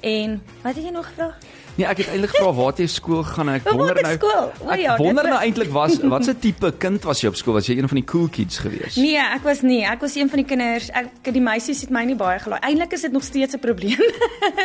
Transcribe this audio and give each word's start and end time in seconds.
En 0.00 0.42
wat 0.62 0.74
het 0.74 0.84
jy 0.84 0.92
nog 0.92 1.06
gevra? 1.06 1.34
Nee, 1.80 1.88
ek 1.88 2.00
het 2.02 2.10
eintlik 2.12 2.34
gevra 2.34 2.50
waar 2.52 2.76
jy 2.76 2.86
skool 2.92 3.22
gegaan? 3.24 3.48
Ek 3.54 3.62
Waar 3.64 3.76
wonder 3.78 4.02
nou. 4.04 4.12
skool? 4.18 4.48
O 4.60 4.72
Ek 4.74 4.80
ja, 4.82 4.96
wonder 5.00 5.28
nou 5.32 5.38
eintlik 5.40 5.70
was 5.72 5.94
watse 6.12 6.34
tipe 6.36 6.68
kind 6.76 7.06
was 7.08 7.22
jy 7.22 7.30
op 7.32 7.38
skool? 7.40 7.56
Was 7.56 7.70
jy 7.70 7.78
een 7.78 7.88
van 7.88 8.00
die 8.02 8.04
cool 8.10 8.26
kids 8.28 8.58
geweest? 8.60 8.98
Nee, 9.00 9.16
ek 9.16 9.46
was 9.48 9.62
nie. 9.64 9.78
Ek 9.88 10.04
was 10.04 10.18
een 10.20 10.28
van 10.28 10.42
die 10.42 10.44
kinders. 10.50 10.90
Ek 10.92 11.30
die 11.32 11.40
meisies 11.40 11.80
het 11.86 11.94
my 11.94 12.04
nie 12.04 12.18
baie 12.20 12.36
gelaai. 12.42 12.58
Eintlik 12.68 12.92
is 12.98 13.06
dit 13.08 13.16
nog 13.16 13.24
steeds 13.24 13.56
'n 13.56 13.62
probleem. 13.64 13.96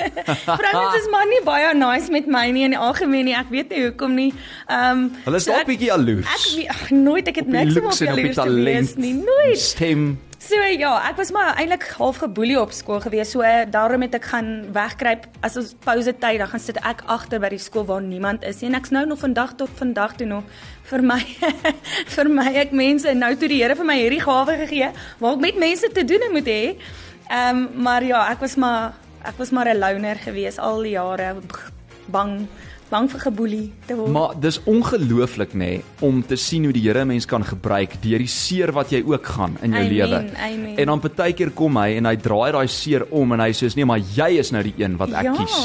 Vrouens 0.59 0.99
is 0.99 1.07
maar 1.13 1.27
nie 1.31 1.39
baie 1.47 1.71
nice 1.71 2.11
met 2.11 2.27
my 2.27 2.49
nie 2.51 2.67
in 2.67 2.75
die 2.75 2.83
algemeen 2.83 3.31
nie. 3.31 3.37
Ek 3.39 3.47
weet 3.49 3.71
nie 3.71 3.85
hoekom 3.87 4.13
nie. 4.15 4.33
Ehm 4.67 5.07
um, 5.07 5.11
Hulle 5.23 5.39
is 5.39 5.47
dalk 5.47 5.71
bietjie 5.71 5.87
jaloers. 5.87 6.27
Ek 6.27 6.45
weet 6.59 6.69
ag, 6.75 6.89
nooit 6.91 7.27
ek 7.31 7.35
het 7.35 7.47
niks 7.47 7.79
om 7.79 7.85
op 7.85 7.95
en 7.95 8.11
jaloers 8.11 8.35
te 8.35 8.51
wees 8.51 8.95
nie. 8.99 9.13
Nooit. 9.23 9.59
Stem. 9.59 10.19
So 10.37 10.59
ja, 10.59 10.91
ek 11.07 11.15
was 11.17 11.31
maar 11.31 11.55
eintlik 11.55 11.85
half 11.97 12.19
geboelie 12.21 12.57
op 12.59 12.73
skool 12.75 12.99
gewees. 13.01 13.31
So 13.31 13.41
eh, 13.41 13.63
daarom 13.71 14.03
het 14.05 14.17
ek 14.17 14.27
gaan 14.33 14.49
wegkruip 14.75 15.25
as 15.45 15.55
ons 15.57 15.71
pouse 15.85 16.11
tyd, 16.11 16.39
dan 16.41 16.51
gaan 16.51 16.61
sit 16.61 16.79
ek 16.83 17.05
agter 17.07 17.39
by 17.39 17.49
die 17.53 17.61
skool 17.61 17.85
waar 17.87 18.03
niemand 18.03 18.43
is 18.43 18.59
nie. 18.61 18.69
En 18.69 18.77
ek's 18.79 18.91
nou 18.93 19.05
nog 19.07 19.21
vandag 19.23 19.55
tot 19.55 19.71
vandag 19.79 20.17
toe 20.19 20.27
nog 20.27 20.43
vir 20.91 21.01
my 21.01 21.21
vir 22.15 22.29
my 22.29 22.49
ek 22.65 22.75
mense 22.75 23.15
nou 23.15 23.31
toe 23.39 23.49
die 23.49 23.61
Here 23.63 23.77
vir 23.79 23.87
my 23.87 23.95
hierdie 23.97 24.21
gawe 24.21 24.57
gegee 24.65 24.91
waar 25.23 25.37
ek 25.37 25.41
met 25.47 25.63
mense 25.63 25.89
te 25.95 26.05
doen 26.05 26.29
moet 26.35 26.51
hê. 26.51 26.61
Ehm 27.31 27.63
um, 27.63 27.65
maar 27.87 28.03
ja, 28.03 28.27
ek 28.29 28.43
was 28.43 28.59
maar 28.59 28.93
ek 29.25 29.39
was 29.41 29.51
maar 29.55 29.71
'n 29.71 29.79
loner 29.79 30.19
gewees 30.21 30.59
al 30.59 30.83
die 30.83 30.93
jare 30.99 31.35
bang 32.11 32.47
bang 32.89 33.07
vir 33.09 33.21
geboelie 33.23 33.65
te 33.87 33.95
word. 33.97 34.11
Maar 34.13 34.35
dis 34.41 34.59
ongelooflik 34.69 35.55
nê 35.57 35.69
nee, 35.75 35.83
om 36.05 36.21
te 36.25 36.37
sien 36.39 36.67
hoe 36.67 36.73
die 36.75 36.83
Here 36.85 37.05
mens 37.07 37.25
kan 37.25 37.43
gebruik 37.45 37.97
deur 38.03 38.21
die 38.21 38.29
seer 38.29 38.71
wat 38.75 38.91
jy 38.93 39.01
ook 39.07 39.25
gaan 39.35 39.55
in 39.65 39.73
jou 39.73 39.83
lewe. 39.89 40.19
En 40.75 40.91
dan 40.91 41.01
partykeer 41.01 41.51
kom 41.57 41.79
hy 41.81 41.95
en 41.99 42.09
hy 42.09 42.15
draai 42.21 42.51
daai 42.53 42.67
seer 42.71 43.07
om 43.09 43.33
en 43.33 43.41
hy 43.41 43.49
sê 43.57 43.71
nee, 43.75 43.87
maar 43.89 44.03
jy 44.03 44.29
is 44.41 44.51
nou 44.53 44.61
die 44.65 44.75
een 44.77 44.97
wat 45.01 45.15
ek 45.17 45.29
ja, 45.29 45.33
kies. 45.39 45.55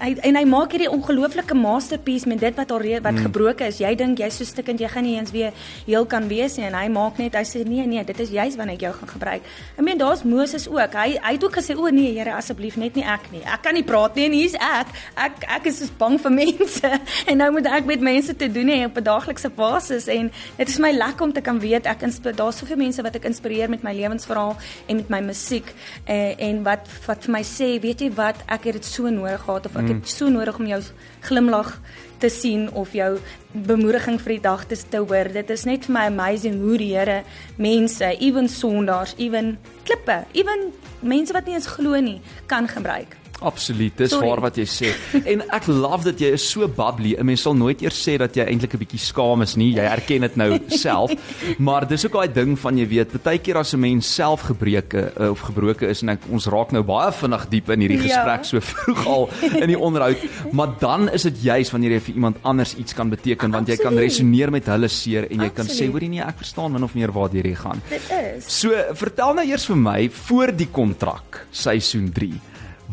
hy, 0.00 0.10
en 0.30 0.40
hy 0.40 0.44
maak 0.48 0.72
hierdie 0.74 0.88
ongelooflike 0.90 1.58
masterpiece 1.58 2.28
met 2.30 2.40
dit 2.40 2.56
wat 2.56 2.72
al 2.72 2.82
re- 2.82 3.02
wat 3.04 3.18
mm. 3.18 3.28
gebroken 3.28 3.68
is. 3.68 3.82
Jy 3.82 3.92
dink 4.00 4.22
jy's 4.24 4.40
so 4.40 4.48
stikkend, 4.48 4.80
jy 4.80 4.88
gaan 4.90 5.04
nie 5.04 5.18
eens 5.18 5.34
weer 5.34 5.52
heel 5.84 6.08
kan 6.08 6.28
wees 6.30 6.56
nie 6.56 6.68
en 6.70 6.78
hy 6.78 6.86
maak 6.92 7.20
net 7.20 7.36
hy 7.36 7.44
sê 7.48 7.64
nee 7.68 7.84
nee, 7.90 8.04
dit 8.08 8.24
is 8.24 8.32
juist 8.34 8.60
wanneer 8.60 8.80
ek 8.80 8.86
jou 8.88 8.94
gaan 9.02 9.12
gebruik. 9.12 9.52
Ek 9.76 9.84
meen 9.84 10.00
daar's 10.00 10.24
Moses 10.24 10.68
ook. 10.70 10.96
Hy 10.96 11.18
hy 11.20 11.36
het 11.36 11.44
ook 11.44 11.60
gesê 11.60 11.76
o 11.76 11.92
nee 11.92 12.16
Here 12.16 12.32
asseblief 12.34 12.76
net 12.80 12.96
nie 12.98 13.04
ek 13.06 13.28
nie. 13.34 13.44
Ek 13.44 13.62
kan 13.64 13.76
nie 13.76 13.86
praat 13.86 14.16
nie 14.18 14.26
en 14.30 14.34
hier's 14.34 14.56
ek. 14.56 14.90
Ek 15.20 15.44
ek 15.60 15.70
is 15.70 15.82
so 15.84 16.00
bang 16.00 16.18
vir 16.20 16.34
mense 16.40 16.69
en 17.30 17.36
nou 17.36 17.50
moet 17.52 17.66
ek 17.66 17.88
met 17.88 18.00
mense 18.00 18.36
te 18.36 18.48
doen 18.52 18.68
hê 18.68 18.84
op 18.86 18.96
'n 18.96 19.06
daaglikse 19.06 19.50
basis 19.56 20.06
en 20.06 20.30
dit 20.56 20.68
is 20.68 20.78
my 20.78 20.92
lekker 20.92 21.26
om 21.26 21.32
te 21.32 21.40
kan 21.40 21.60
weet 21.60 21.86
ek 21.86 22.06
daar's 22.36 22.58
soveel 22.58 22.76
mense 22.76 23.02
wat 23.02 23.16
ek 23.16 23.24
inspireer 23.24 23.70
met 23.70 23.82
my 23.82 23.92
lewensverhaal 23.94 24.56
en 24.86 24.96
met 24.96 25.08
my 25.08 25.20
musiek 25.20 25.74
eh, 26.04 26.34
en 26.38 26.62
wat 26.62 26.88
wat 27.06 27.24
vir 27.24 27.32
my 27.32 27.42
sê, 27.42 27.80
weet 27.80 28.00
jy 28.00 28.10
wat, 28.16 28.36
ek 28.46 28.64
het 28.70 28.80
dit 28.80 28.84
so 28.84 29.10
nodig 29.10 29.42
gehad 29.44 29.66
of 29.66 29.76
ek 29.76 29.88
het 29.88 30.08
so 30.08 30.28
nodig 30.28 30.58
om 30.58 30.66
jou 30.66 30.80
glimlag 31.26 31.80
te 32.20 32.28
sien 32.28 32.68
of 32.76 32.92
jou 32.92 33.18
bemoediging 33.52 34.20
vir 34.20 34.36
die 34.36 34.42
dag 34.44 34.66
te 34.68 34.76
te 34.76 35.00
hoor. 35.00 35.32
Dit 35.32 35.50
is 35.50 35.64
net 35.68 35.88
vir 35.88 35.96
my 35.96 36.06
amazing 36.10 36.60
hoe 36.60 36.76
die 36.78 36.92
Here 36.94 37.22
mense, 37.56 38.12
ewen 38.20 38.48
sondaars, 38.48 39.14
ewen 39.18 39.56
klippe, 39.88 40.24
ewen 40.32 40.70
mense 41.00 41.32
wat 41.32 41.48
nie 41.48 41.56
eens 41.56 41.70
glo 41.78 42.00
nie, 42.00 42.20
kan 42.46 42.68
gebruik. 42.68 43.19
Absoluut, 43.40 43.92
dis 43.96 44.10
Sorry. 44.10 44.28
waar 44.28 44.40
wat 44.40 44.56
jy 44.56 44.64
sê. 44.68 44.90
En 45.24 45.40
ek 45.50 45.66
love 45.66 46.04
dat 46.04 46.18
jy 46.20 46.32
is 46.36 46.44
so 46.50 46.68
bubbly. 46.68 47.14
'n 47.18 47.24
Mens 47.26 47.42
sal 47.42 47.54
nooit 47.54 47.80
eers 47.82 47.96
sê 48.08 48.18
dat 48.18 48.34
jy 48.36 48.44
eintlik 48.44 48.74
'n 48.74 48.78
bietjie 48.78 48.98
skaam 49.00 49.42
is 49.42 49.56
nie. 49.56 49.72
Jy 49.74 49.84
erken 49.84 50.20
dit 50.20 50.36
nou 50.36 50.58
self. 50.86 51.10
Maar 51.58 51.86
dis 51.88 52.04
ook 52.06 52.12
daai 52.12 52.28
ding 52.32 52.58
van 52.58 52.76
jy 52.78 52.86
weet, 52.88 53.22
baie 53.22 53.38
keer 53.38 53.56
as 53.58 53.72
'n 53.74 53.80
mens 53.80 54.14
self 54.14 54.40
gebreke 54.42 55.12
uh, 55.18 55.30
of 55.30 55.40
gebroke 55.40 55.86
is 55.88 56.02
en 56.02 56.10
ek, 56.10 56.20
ons 56.30 56.46
raak 56.46 56.72
nou 56.72 56.82
baie 56.82 57.12
vinnig 57.12 57.48
diep 57.48 57.70
in 57.70 57.80
hierdie 57.80 58.08
Ja. 58.08 58.20
gesprek 58.24 58.44
so 58.44 58.60
vroeg 58.70 59.06
al 59.06 59.28
in 59.60 59.68
die 59.68 59.78
onderhoud, 59.78 60.18
maar 60.52 60.74
dan 60.78 61.08
is 61.08 61.22
dit 61.22 61.42
juis 61.42 61.70
wanneer 61.70 61.90
jy 61.92 62.00
vir 62.00 62.14
iemand 62.14 62.36
anders 62.42 62.74
iets 62.76 62.92
kan 62.94 63.08
beteken 63.10 63.50
want 63.50 63.68
jy 63.68 63.76
kan 63.76 63.94
resoneer 63.96 64.50
met 64.50 64.66
hulle 64.66 64.88
seer 64.88 65.26
en 65.30 65.40
jy 65.40 65.50
kan 65.50 65.66
sê 65.66 65.88
hoorie 65.90 66.08
nee, 66.08 66.20
ek 66.20 66.36
verstaan 66.38 66.72
min 66.72 66.82
of 66.84 66.94
meer 66.94 67.12
waar 67.12 67.30
jy 67.32 67.54
gaan. 67.54 67.80
Dit 67.88 68.02
is. 68.36 68.44
So, 68.46 68.70
vertel 68.94 69.34
nou 69.34 69.46
eers 69.46 69.64
vir 69.66 69.76
my 69.76 70.10
voor 70.10 70.52
die 70.56 70.68
kontrak, 70.70 71.46
seisoen 71.50 72.10
3. 72.12 72.32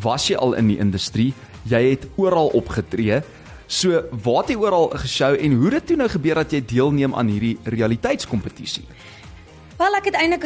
Was 0.01 0.27
jy 0.29 0.37
al 0.37 0.53
in 0.59 0.67
die 0.71 0.77
industrie? 0.77 1.33
Jy 1.67 1.81
het 1.89 2.07
oral 2.15 2.51
opgetree. 2.57 3.21
So, 3.67 4.03
waar 4.23 4.45
het 4.45 4.53
jy 4.53 4.59
oral 4.61 4.89
geshow 4.95 5.33
en 5.35 5.57
hoe 5.59 5.71
het 5.71 5.81
dit 5.81 5.87
toe 5.91 5.97
nou 5.99 6.07
gebeur 6.09 6.39
dat 6.43 6.53
jy 6.55 6.61
deelneem 6.63 7.15
aan 7.15 7.27
hierdie 7.27 7.57
realiteitskompetisie? 7.67 8.85
Wel 9.77 9.93
ek 9.93 10.07
het 10.09 10.15
eintlik 10.17 10.45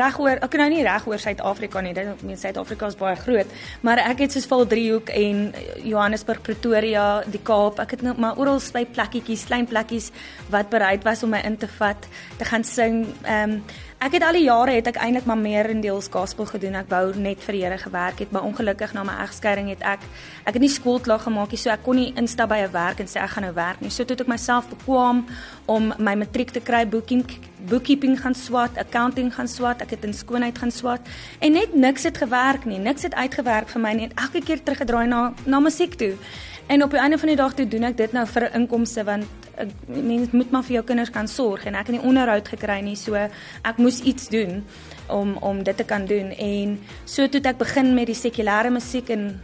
reg 0.00 0.14
oor 0.22 0.38
ek 0.40 0.54
nou 0.56 0.68
nie 0.72 0.84
reg 0.86 1.04
oor 1.10 1.20
Suid-Afrika 1.20 1.82
nie. 1.84 1.92
Dit 1.96 2.22
meen 2.24 2.38
Suid-Afrika 2.40 2.88
is 2.88 2.96
baie 2.96 3.18
groot, 3.20 3.50
maar 3.84 4.00
ek 4.00 4.22
het 4.24 4.32
soos 4.32 4.46
Val 4.48 4.64
Driehoek 4.70 5.12
en 5.12 5.42
Johannesburg, 5.84 6.40
Pretoria, 6.46 7.20
die 7.28 7.42
Kaap. 7.44 7.82
Ek 7.84 7.98
het 7.98 8.06
nou 8.06 8.14
maar 8.16 8.40
oral 8.40 8.62
by 8.72 8.86
plekkietjies, 8.94 9.44
klein 9.50 9.68
plekkies 9.68 10.08
wat 10.54 10.72
bereid 10.72 11.04
was 11.04 11.20
om 11.26 11.34
my 11.34 11.42
in 11.44 11.58
te 11.60 11.68
vat, 11.76 12.08
te 12.40 12.48
gaan 12.48 12.64
sing. 12.64 13.04
Ehm 13.26 13.60
um, 13.60 13.62
ek 14.00 14.14
het 14.16 14.24
al 14.24 14.36
die 14.38 14.46
jare 14.46 14.72
het 14.78 14.86
ek 14.88 14.98
eintlik 15.04 15.26
maar 15.28 15.38
meer 15.38 15.68
in 15.68 15.82
deels 15.84 16.08
gospel 16.08 16.46
gedoen. 16.48 16.78
Ek 16.80 16.88
wou 16.88 17.12
net 17.20 17.42
vir 17.44 17.56
die 17.56 17.60
Here 17.60 17.76
gewerk 17.78 18.22
het, 18.22 18.30
maar 18.32 18.46
ongelukkig 18.48 18.94
na 18.96 19.02
my 19.04 19.18
egskeiding 19.26 19.68
het 19.68 19.82
ek 19.84 20.06
ek 20.48 20.56
het 20.56 20.62
nie 20.62 20.72
skool 20.72 21.02
klaar 21.04 21.20
gemaak 21.20 21.52
nie, 21.52 21.60
so 21.60 21.68
ek 21.70 21.84
kon 21.84 22.00
nie 22.00 22.14
instap 22.16 22.48
by 22.48 22.64
'n 22.64 22.72
werk 22.72 23.00
en 23.00 23.06
sê 23.06 23.20
ek 23.20 23.30
gaan 23.36 23.44
nou 23.44 23.52
werk 23.54 23.80
nie. 23.80 23.90
So 23.90 24.04
toe 24.04 24.16
het 24.16 24.22
ek 24.22 24.32
myself 24.32 24.68
bekwam 24.68 25.26
om 25.66 25.92
my 25.98 26.14
matriek 26.14 26.50
te 26.50 26.60
kry, 26.60 26.86
boeking 26.86 27.24
bookkeeping 27.68 28.20
gaan 28.20 28.34
swat, 28.34 28.78
accounting 28.78 29.34
gaan 29.34 29.48
swat, 29.48 29.82
ek 29.82 29.90
het 29.90 30.04
in 30.04 30.14
skoonheid 30.14 30.58
gaan 30.58 30.70
swat 30.70 31.00
en 31.40 31.52
net 31.52 31.74
niks 31.74 32.02
het 32.02 32.16
gewerk 32.16 32.64
nie. 32.64 32.78
Niks 32.78 33.02
het 33.02 33.14
uitgewerk 33.14 33.68
vir 33.68 33.80
my 33.80 33.92
nie. 33.92 34.08
Elke 34.16 34.40
keer 34.40 34.62
teruggedraai 34.62 35.06
na 35.08 35.34
na 35.44 35.60
musiek 35.60 35.94
toe. 35.94 36.16
En 36.70 36.82
op 36.82 36.90
die 36.90 37.00
einde 37.00 37.18
van 37.18 37.28
die 37.28 37.36
dag 37.36 37.54
toe 37.58 37.66
doen 37.68 37.82
ek 37.88 37.96
dit 37.98 38.12
nou 38.14 38.22
vir 38.30 38.44
'n 38.46 38.60
inkomste 38.60 39.04
want 39.04 39.26
ek 39.58 39.68
mens 39.86 40.30
moet 40.30 40.50
maar 40.50 40.62
vir 40.62 40.72
jou 40.72 40.84
kinders 40.84 41.10
kan 41.10 41.28
sorg 41.28 41.64
en 41.64 41.74
ek 41.74 41.86
het 41.86 41.96
nie 41.96 42.06
onderhoud 42.06 42.48
gekry 42.48 42.80
nie, 42.80 42.96
so 42.96 43.14
ek 43.14 43.76
moes 43.76 44.00
iets 44.00 44.28
doen 44.28 44.64
om 45.08 45.36
om 45.40 45.62
dit 45.62 45.76
te 45.76 45.84
kan 45.84 46.06
doen 46.06 46.30
en 46.30 46.78
so 47.04 47.26
toe 47.26 47.40
het 47.40 47.46
ek 47.46 47.58
begin 47.58 47.94
met 47.94 48.06
die 48.06 48.14
sekulêre 48.14 48.70
musiek 48.70 49.10
en 49.10 49.40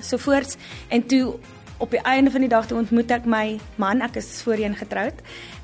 sovoorts 0.00 0.56
en 0.88 1.06
toe 1.06 1.34
op 1.78 1.90
die 1.90 2.02
einde 2.02 2.30
van 2.30 2.40
die 2.40 2.48
dag 2.48 2.66
toe 2.66 2.78
ontmoet 2.78 3.10
ek 3.10 3.24
my 3.24 3.60
man. 3.76 4.00
Ek 4.02 4.16
is 4.16 4.42
voorheen 4.42 4.76
getroud. 4.76 5.14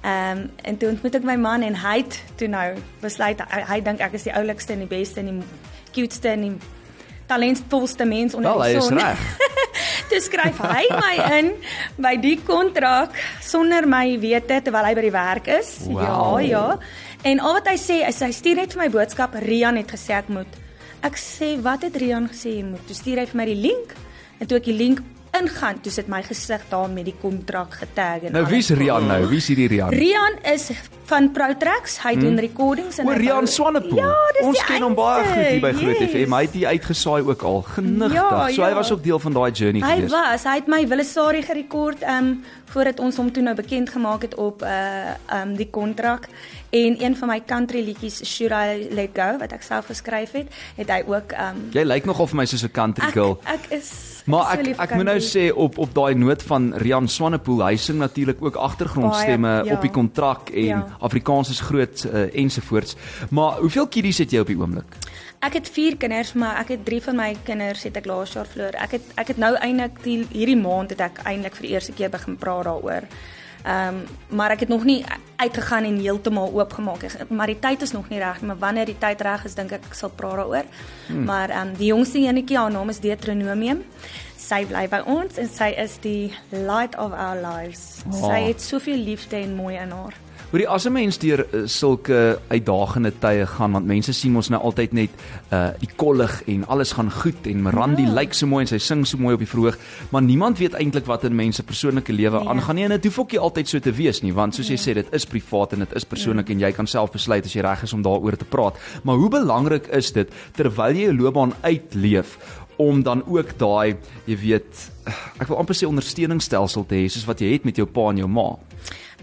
Ehm 0.00 0.38
um, 0.38 0.50
en 0.62 0.76
toe 0.76 0.88
ontmoet 0.88 1.14
ek 1.14 1.22
my 1.22 1.36
man 1.36 1.62
en 1.62 1.74
hy 1.74 1.96
het 1.96 2.22
toe 2.36 2.48
nou 2.48 2.74
besluit 3.00 3.40
hy, 3.50 3.60
hy 3.60 3.80
dink 3.80 4.00
ek 4.00 4.12
is 4.12 4.22
die 4.22 4.34
oulikste 4.34 4.72
en 4.72 4.78
die 4.78 4.98
beste 4.98 5.20
en 5.20 5.26
die 5.26 5.42
cuteste 5.92 6.28
en 6.28 6.40
die 6.40 6.56
talentvolste 7.26 8.04
mens 8.04 8.34
onder 8.34 8.50
Wel, 8.50 8.62
hy 8.62 8.68
die 8.68 8.78
is 8.78 8.86
son. 8.86 8.98
reg. 8.98 9.18
toe 10.14 10.22
skryf 10.22 10.60
hy 10.62 10.84
my 10.94 11.14
in 11.40 11.48
by 11.98 12.14
die 12.20 12.36
kontrak 12.46 13.16
sonder 13.42 13.88
my 13.90 14.06
wete 14.22 14.60
terwyl 14.62 14.86
hy 14.86 14.94
by 14.94 15.02
die 15.08 15.14
werk 15.14 15.48
is. 15.50 15.72
Wow. 15.90 16.38
Ja, 16.38 16.44
ja. 16.46 16.66
En 17.26 17.40
al 17.42 17.58
wat 17.58 17.70
hy 17.72 17.78
sê 17.80 17.96
is 18.06 18.20
hy 18.22 18.30
stuur 18.36 18.60
net 18.60 18.76
vir 18.76 18.84
my 18.84 18.90
boodskap 18.94 19.34
Rian 19.42 19.80
het 19.80 19.90
gesê 19.90 20.14
ek 20.20 20.30
moet. 20.30 20.60
Ek 21.04 21.18
sê 21.18 21.54
wat 21.64 21.86
het 21.88 21.98
Rian 21.98 22.28
gesê 22.30 22.58
jy 22.60 22.66
moet? 22.68 22.84
Toe 22.86 22.98
stuur 22.98 23.24
hy 23.24 23.26
vir 23.32 23.40
my 23.42 23.48
die 23.50 23.58
link 23.58 23.96
en 24.38 24.50
toe 24.50 24.60
ek 24.60 24.70
die 24.70 24.76
link 24.76 25.02
ingaan, 25.40 25.80
toe 25.82 25.92
sit 25.92 26.08
my 26.08 26.22
gesig 26.22 26.62
daar 26.70 26.88
met 26.90 27.04
die 27.04 27.14
kontrak 27.20 27.74
getag 27.82 28.28
en 28.28 28.32
Nou 28.32 28.44
wie's. 28.50 28.70
Rian 28.74 29.06
nou? 29.06 29.20
Wie's 29.30 29.46
hierdie 29.50 29.68
Rian? 29.68 29.90
Rian 29.94 30.38
is 30.54 30.70
van 31.04 31.30
Protrax. 31.32 31.98
Hy 32.02 32.14
doen 32.16 32.38
recordings 32.40 32.98
en 32.98 33.04
Hmm. 33.04 33.12
O, 33.12 33.16
hy 33.16 33.24
Rian 33.26 33.46
Swanepoel. 33.46 33.98
Ja, 33.98 34.12
Ons 34.42 34.62
ken 34.64 34.82
hom 34.82 34.94
baie 34.96 35.24
goed 35.24 35.42
hier 35.44 35.60
by 35.60 35.72
Groot 35.76 36.00
yes. 36.00 36.10
FM. 36.10 36.32
Hy 36.34 36.42
het 36.46 36.56
hier 36.56 36.68
uitgesaai 36.68 37.22
ook 37.28 37.42
al. 37.42 37.62
Genigtig. 37.74 38.14
Ja, 38.14 38.28
so 38.48 38.62
hy 38.62 38.68
ja. 38.72 38.74
was 38.74 38.92
ook 38.92 39.02
deel 39.02 39.18
van 39.18 39.32
daai 39.32 39.50
journey 39.52 39.82
Hy 39.84 39.94
gewees. 40.00 40.10
was, 40.10 40.44
hy 40.48 40.54
het 40.62 40.66
my 40.68 40.82
Willisari 40.88 41.42
gerekord 41.42 42.02
um 42.02 42.34
voordat 42.74 43.00
ons 43.00 43.16
hom 43.20 43.28
toe 43.30 43.42
nou 43.44 43.54
bekend 43.54 43.90
gemaak 43.90 44.22
het 44.26 44.34
op 44.40 44.62
uh 44.62 45.14
um 45.42 45.54
die 45.56 45.68
kontrak 45.70 46.28
en 46.74 46.96
een 47.02 47.14
van 47.16 47.28
my 47.30 47.40
country 47.46 47.84
liedjies 47.86 48.20
Should 48.26 48.52
I 48.54 48.88
Let 48.94 49.14
Go 49.14 49.36
wat 49.38 49.52
ek 49.54 49.62
self 49.62 49.86
geskryf 49.92 50.32
het, 50.34 50.50
het 50.78 50.90
hy 50.90 51.02
ook 51.06 51.34
um 51.38 51.62
Jy 51.74 51.84
lyk 51.86 52.08
nogal 52.10 52.26
vir 52.32 52.40
my 52.42 52.46
soos 52.50 52.64
'n 52.66 52.72
country 52.74 53.06
ek, 53.08 53.14
girl. 53.14 53.38
ek 53.46 53.70
is 53.78 53.92
Maar 54.26 54.44
so 54.44 54.50
ek 54.58 54.64
vir 54.64 54.80
ek 54.80 54.94
moet 54.96 55.04
nou 55.04 55.18
sê 55.20 55.50
op 55.52 55.78
op 55.78 55.94
daai 55.94 56.14
noot 56.14 56.42
van 56.42 56.72
Rian 56.80 57.08
Swanepoel, 57.08 57.60
hy 57.66 57.76
sing 57.76 57.98
natuurlik 57.98 58.40
ook 58.42 58.56
agtergrondstemme 58.56 59.48
Baie, 59.60 59.64
ja. 59.68 59.74
op 59.74 59.80
die 59.82 59.90
kontrak 59.90 60.50
en 60.50 60.64
Ja. 60.64 60.96
Afrikaans 61.00 61.50
is 61.50 61.60
groot 61.60 62.06
uh, 62.08 62.34
ensovoorts. 62.34 62.96
Maar 63.30 63.58
hoeveel 63.60 63.86
kiddies 63.88 64.18
het 64.18 64.30
jy 64.32 64.40
op 64.40 64.46
die 64.46 64.56
oomblik? 64.58 64.96
Ek 65.44 65.52
het 65.52 65.68
4 65.68 65.96
kinders, 65.96 66.32
maar 66.32 66.56
ek 66.62 66.68
het 66.68 66.84
3 66.84 67.02
van 67.02 67.16
my 67.16 67.36
kinders 67.44 67.82
het 67.84 67.96
ek 67.96 68.06
laas 68.06 68.32
jaar 68.32 68.46
verloor. 68.48 68.72
Ek 68.80 68.90
het 68.96 69.02
ek 69.20 69.28
het 69.28 69.36
nou 69.36 69.54
eintlik 69.60 70.02
die 70.02 70.26
hierdie 70.32 70.56
maand 70.56 70.90
het 70.90 71.00
ek 71.00 71.20
eintlik 71.24 71.54
vir 71.54 71.66
die 71.68 71.74
eerste 71.74 71.92
keer 71.92 72.10
begin 72.10 72.36
praat 72.36 72.64
daaroor. 72.64 73.02
Ehm 73.64 73.94
um, 73.94 74.36
maar 74.36 74.50
ek 74.50 74.60
het 74.60 74.68
nog 74.68 74.84
nie 74.84 75.04
uitgegaan 75.36 75.84
en 75.84 75.96
heeltemal 75.96 76.52
oopgemaak 76.52 77.02
nie. 77.02 77.10
Maar 77.28 77.46
die 77.46 77.58
tyd 77.58 77.82
is 77.82 77.92
nog 77.92 78.08
nie 78.08 78.18
reg 78.18 78.40
nie, 78.40 78.46
maar 78.46 78.58
wanneer 78.58 78.84
die 78.84 78.98
tyd 78.98 79.20
reg 79.20 79.44
is, 79.44 79.54
dink 79.54 79.72
ek 79.72 79.86
ek 79.88 79.94
sal 79.94 80.10
praat 80.10 80.36
daaroor. 80.36 80.68
Hmm. 81.06 81.24
Maar 81.24 81.50
ehm 81.50 81.68
um, 81.68 81.76
die 81.76 81.86
jongste 81.86 82.18
enetjie, 82.18 82.58
haar 82.58 82.70
naam 82.70 82.88
is 82.88 83.00
Deuteronomium. 83.00 83.84
Sy 84.36 84.66
bly 84.68 84.84
by 84.88 85.00
ons 85.08 85.38
en 85.40 85.48
sy 85.48 85.70
is 85.80 85.96
die 86.04 86.34
light 86.50 86.98
of 86.98 87.12
our 87.12 87.40
lives. 87.40 88.02
Oh. 88.10 88.28
Sy 88.28 88.42
het 88.50 88.60
soveel 88.60 89.00
liefde 89.00 89.36
en 89.36 89.56
mooi 89.56 89.76
in 89.76 89.90
haar. 89.90 90.20
Hoorie, 90.54 90.68
as 90.70 90.84
'n 90.86 90.92
mens 90.92 91.16
deur 91.18 91.40
uh, 91.50 91.62
sulke 91.66 92.38
uitdagende 92.48 93.10
tye 93.18 93.42
gaan, 93.46 93.72
want 93.72 93.86
mense 93.86 94.12
sien 94.14 94.36
ons 94.36 94.48
nou 94.54 94.60
altyd 94.62 94.92
net 94.92 95.10
uh 95.50 95.72
die 95.80 95.88
kollig 95.96 96.42
en 96.46 96.62
alles 96.70 96.92
gaan 96.94 97.10
goed 97.10 97.46
en 97.50 97.62
Mirandi 97.62 98.02
Ja. 98.04 98.14
lyk 98.20 98.34
so 98.34 98.46
mooi 98.46 98.60
en 98.62 98.68
sy 98.68 98.78
sing 98.78 99.04
so 99.06 99.18
mooi 99.18 99.34
op 99.34 99.40
die 99.40 99.48
verhoog, 99.50 99.76
maar 100.12 100.22
niemand 100.22 100.58
weet 100.58 100.74
eintlik 100.78 101.06
wat 101.06 101.24
in 101.24 101.34
mense 101.34 101.62
persoonlike 101.62 102.12
lewe 102.12 102.38
Nee. 102.38 102.48
aangaan 102.48 102.74
nie 102.76 102.84
en 102.84 102.90
dit 102.90 103.04
hoef 103.04 103.18
ook 103.18 103.32
nie 103.32 103.40
altyd 103.40 103.68
so 103.68 103.78
te 103.80 103.90
wees 103.92 104.22
nie, 104.22 104.32
want 104.32 104.54
soos 104.54 104.68
jy 104.68 104.76
sê, 104.76 104.94
dit 104.94 105.06
is 105.12 105.26
privaat 105.26 105.72
en 105.72 105.78
dit 105.80 105.92
is 105.96 106.04
persoonlik 106.04 106.50
en 106.50 106.60
jy 106.60 106.72
kan 106.72 106.86
self 106.86 107.10
besluit 107.10 107.44
as 107.44 107.52
jy 107.52 107.60
reg 107.60 107.82
is 107.82 107.92
om 107.92 108.02
daaroor 108.02 108.36
te 108.36 108.44
praat. 108.44 108.74
Maar 109.02 109.16
hoe 109.16 109.30
belangrik 109.30 109.88
is 109.88 110.12
dit 110.12 110.30
terwyl 110.52 110.94
jy 110.94 111.08
'n 111.10 111.18
loopbaan 111.18 111.52
uitleef 111.64 112.38
om 112.84 113.02
dan 113.02 113.24
ook 113.26 113.56
daai, 113.58 113.96
jy 114.28 114.36
weet, 114.40 114.84
ek 115.40 115.48
wil 115.48 115.58
amper 115.62 115.76
sê 115.78 115.88
ondersteuningsstelsel 115.88 116.86
te 116.88 117.00
hê 117.00 117.08
soos 117.08 117.26
wat 117.28 117.42
jy 117.42 117.54
het 117.56 117.66
met 117.68 117.80
jou 117.80 117.86
pa 117.88 118.10
en 118.12 118.22
jou 118.22 118.30
ma. 118.30 118.52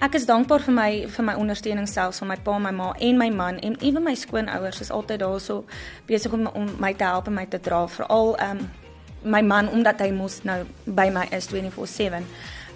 Ek 0.01 0.15
is 0.17 0.25
dankbaar 0.25 0.63
vir 0.65 0.73
my 0.73 0.89
vir 1.13 1.25
my 1.27 1.33
ondersteuningsstelsel, 1.37 2.25
my 2.25 2.37
pa, 2.41 2.57
my 2.57 2.71
ma 2.73 2.87
en 2.97 3.17
my 3.19 3.29
man 3.29 3.59
en 3.61 3.75
ewen 3.85 4.01
my 4.03 4.15
skoonouers 4.17 4.81
is 4.81 4.89
altyd 4.89 5.21
daarso 5.21 5.59
besig 6.09 6.33
om, 6.33 6.47
om 6.57 6.71
my 6.81 6.93
te 6.97 7.05
help 7.05 7.29
en 7.29 7.37
my 7.37 7.45
te 7.45 7.59
dra, 7.61 7.83
veral 7.87 8.33
ehm 8.37 8.63
um, 8.63 8.69
my 9.21 9.43
man 9.45 9.67
omdat 9.69 9.99
hy 10.01 10.07
mos 10.09 10.39
nou 10.49 10.63
by 10.85 11.11
my 11.13 11.27
is 11.37 11.45
24/7. 11.51 12.23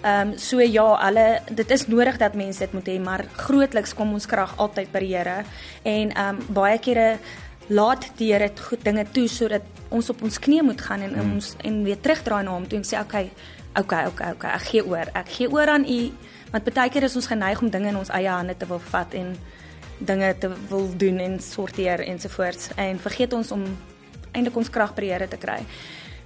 Ehm 0.06 0.28
um, 0.28 0.38
so 0.38 0.60
ja, 0.60 0.84
alle 1.08 1.40
dit 1.50 1.70
is 1.70 1.86
nodig 1.86 2.18
dat 2.22 2.34
mense 2.38 2.62
dit 2.62 2.72
moet 2.72 2.86
hê, 2.86 3.00
maar 3.02 3.24
grootliks 3.36 3.94
kom 3.94 4.12
ons 4.12 4.26
krag 4.26 4.54
altyd 4.56 4.92
by 4.92 5.02
die 5.02 5.16
Here 5.16 5.42
en 5.82 6.12
ehm 6.12 6.36
um, 6.36 6.54
baie 6.54 6.78
kere 6.78 7.18
laat 7.68 8.08
die 8.18 8.32
Here 8.32 8.50
goed 8.68 8.84
dinge 8.84 9.04
toe 9.12 9.26
sodat 9.28 9.62
ons 9.90 10.10
op 10.10 10.22
ons 10.22 10.38
knieë 10.38 10.64
moet 10.66 10.80
gaan 10.80 11.02
en 11.06 11.14
mm. 11.14 11.34
ons 11.34 11.52
en 11.64 11.82
weer 11.86 12.00
terugdraai 12.00 12.42
na 12.44 12.54
hom 12.54 12.66
toe 12.66 12.78
en 12.78 12.86
sê 12.86 12.98
okay, 13.00 13.30
okay, 13.78 14.06
okay, 14.06 14.32
okay, 14.34 14.54
ek 14.54 14.66
gee 14.70 14.84
oor. 14.86 15.10
Ek 15.14 15.30
gee 15.38 15.50
oor 15.50 15.74
aan 15.74 15.86
U 15.86 16.00
want 16.52 16.68
baie 16.70 16.90
keer 16.90 17.06
is 17.08 17.16
ons 17.18 17.26
geneig 17.26 17.60
om 17.60 17.70
dinge 17.70 17.90
in 17.90 17.98
ons 17.98 18.10
eie 18.14 18.30
hande 18.30 18.54
te 18.56 18.68
wil 18.70 18.80
vat 18.92 19.14
en 19.18 19.34
dinge 19.98 20.30
te 20.38 20.50
wil 20.70 20.88
doen 20.96 21.18
en 21.24 21.38
sorteer 21.40 22.04
ensovoorts 22.06 22.70
en 22.76 22.98
vergeet 23.02 23.32
ons 23.32 23.50
om 23.56 23.64
eintlik 24.32 24.56
ons 24.56 24.70
krag 24.70 24.94
by 24.94 25.06
die 25.06 25.12
Here 25.14 25.28
te 25.28 25.40
kry. 25.40 25.62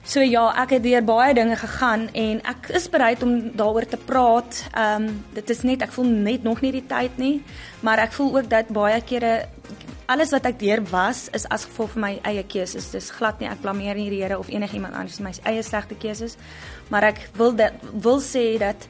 So 0.03 0.23
ja, 0.25 0.47
ek 0.63 0.79
het 0.79 0.83
deur 0.83 1.05
baie 1.05 1.35
dinge 1.37 1.57
gegaan 1.61 2.07
en 2.17 2.41
ek 2.49 2.71
is 2.79 2.89
bereid 2.89 3.23
om 3.23 3.35
daaroor 3.57 3.85
te 3.87 4.01
praat. 4.01 4.65
Ehm 4.73 5.09
um, 5.09 5.25
dit 5.37 5.51
is 5.51 5.63
net 5.63 5.83
ek 5.85 5.93
voel 5.93 6.09
net 6.09 6.43
nog 6.43 6.63
nie 6.65 6.73
die 6.73 6.87
tyd 6.89 7.19
nie, 7.21 7.43
maar 7.85 8.01
ek 8.01 8.17
voel 8.17 8.39
ook 8.39 8.49
dat 8.51 8.73
baie 8.73 9.01
kere 9.05 9.49
alles 10.11 10.33
wat 10.35 10.49
ek 10.49 10.59
deur 10.59 10.83
was 10.91 11.29
is 11.37 11.47
as 11.55 11.69
gevolg 11.69 11.93
van 11.95 12.03
my 12.07 12.13
eie 12.27 12.43
keuses. 12.43 12.91
Dis 12.91 13.13
glad 13.15 13.39
nie 13.41 13.49
ek 13.51 13.61
blameer 13.63 13.95
nie 13.95 14.09
die 14.11 14.23
Here 14.23 14.39
of 14.39 14.49
enigiemand 14.49 14.97
anders 14.99 15.21
my 15.21 15.33
eie 15.45 15.63
slegte 15.63 15.95
keuses, 15.95 16.37
maar 16.89 17.05
ek 17.13 17.29
wil 17.37 17.53
dit 17.55 17.89
wil 17.93 18.21
sê 18.25 18.59
dat 18.59 18.89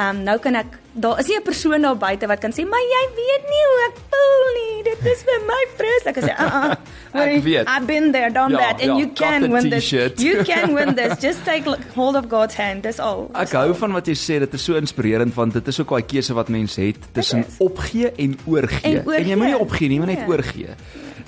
ehm 0.00 0.16
um, 0.16 0.22
nou 0.24 0.38
kan 0.40 0.54
ek 0.56 0.78
daar 1.04 1.18
is 1.20 1.26
nie 1.28 1.36
'n 1.38 1.42
persoon 1.44 1.82
daar 1.84 1.96
buite 1.96 2.26
wat 2.26 2.40
kan 2.40 2.52
sê 2.56 2.64
maar 2.66 2.84
jy 2.94 3.02
weet 3.16 3.44
nie 3.52 3.64
hoe 3.70 3.80
ek 3.88 3.96
voel 4.10 4.46
nie. 4.58 4.82
Dit 4.90 5.00
is 5.12 5.20
vir 5.28 5.40
my 5.46 5.62
prys. 5.76 6.04
Ek 6.10 6.16
sê 6.24 6.32
uh 6.32 6.70
uh. 6.70 6.74
Ek 7.22 7.42
weet. 7.44 7.66
I've 7.68 7.86
been 7.86 8.12
there, 8.12 8.30
done 8.30 8.52
Ja, 8.52 8.58
that 8.58 8.80
and 8.80 8.90
ja, 8.90 8.96
you 8.96 9.08
can 9.12 9.50
win 9.52 9.68
this. 9.70 9.90
You 9.90 10.42
can 10.44 10.74
win 10.78 10.94
this. 10.94 11.18
Just 11.20 11.44
take 11.44 11.64
hold 11.94 12.16
of 12.16 12.28
God's 12.30 12.54
hand. 12.56 12.82
Dis 12.82 12.98
al. 12.98 13.28
Ek 13.34 13.52
hou 13.52 13.74
van 13.74 13.92
wat 13.92 14.06
jy 14.06 14.14
sê, 14.14 14.38
dit 14.38 14.54
is 14.54 14.64
so 14.64 14.74
inspirerend 14.74 15.34
want 15.34 15.52
dit 15.52 15.68
is 15.68 15.80
ook 15.80 15.88
daai 15.90 16.02
keuse 16.06 16.34
wat 16.34 16.48
mense 16.48 16.80
het 16.80 16.96
tussen 17.12 17.44
opgee 17.58 18.12
en 18.16 18.38
oorgee. 18.46 18.98
En 18.98 19.06
oorgee. 19.06 19.26
jy 19.28 19.36
moenie 19.36 19.58
opgee 19.58 19.88
nie, 19.88 19.98
jy 19.98 20.04
moet 20.06 20.14
net 20.16 20.26
Nee. 20.26 20.28
oorgee. 20.28 20.68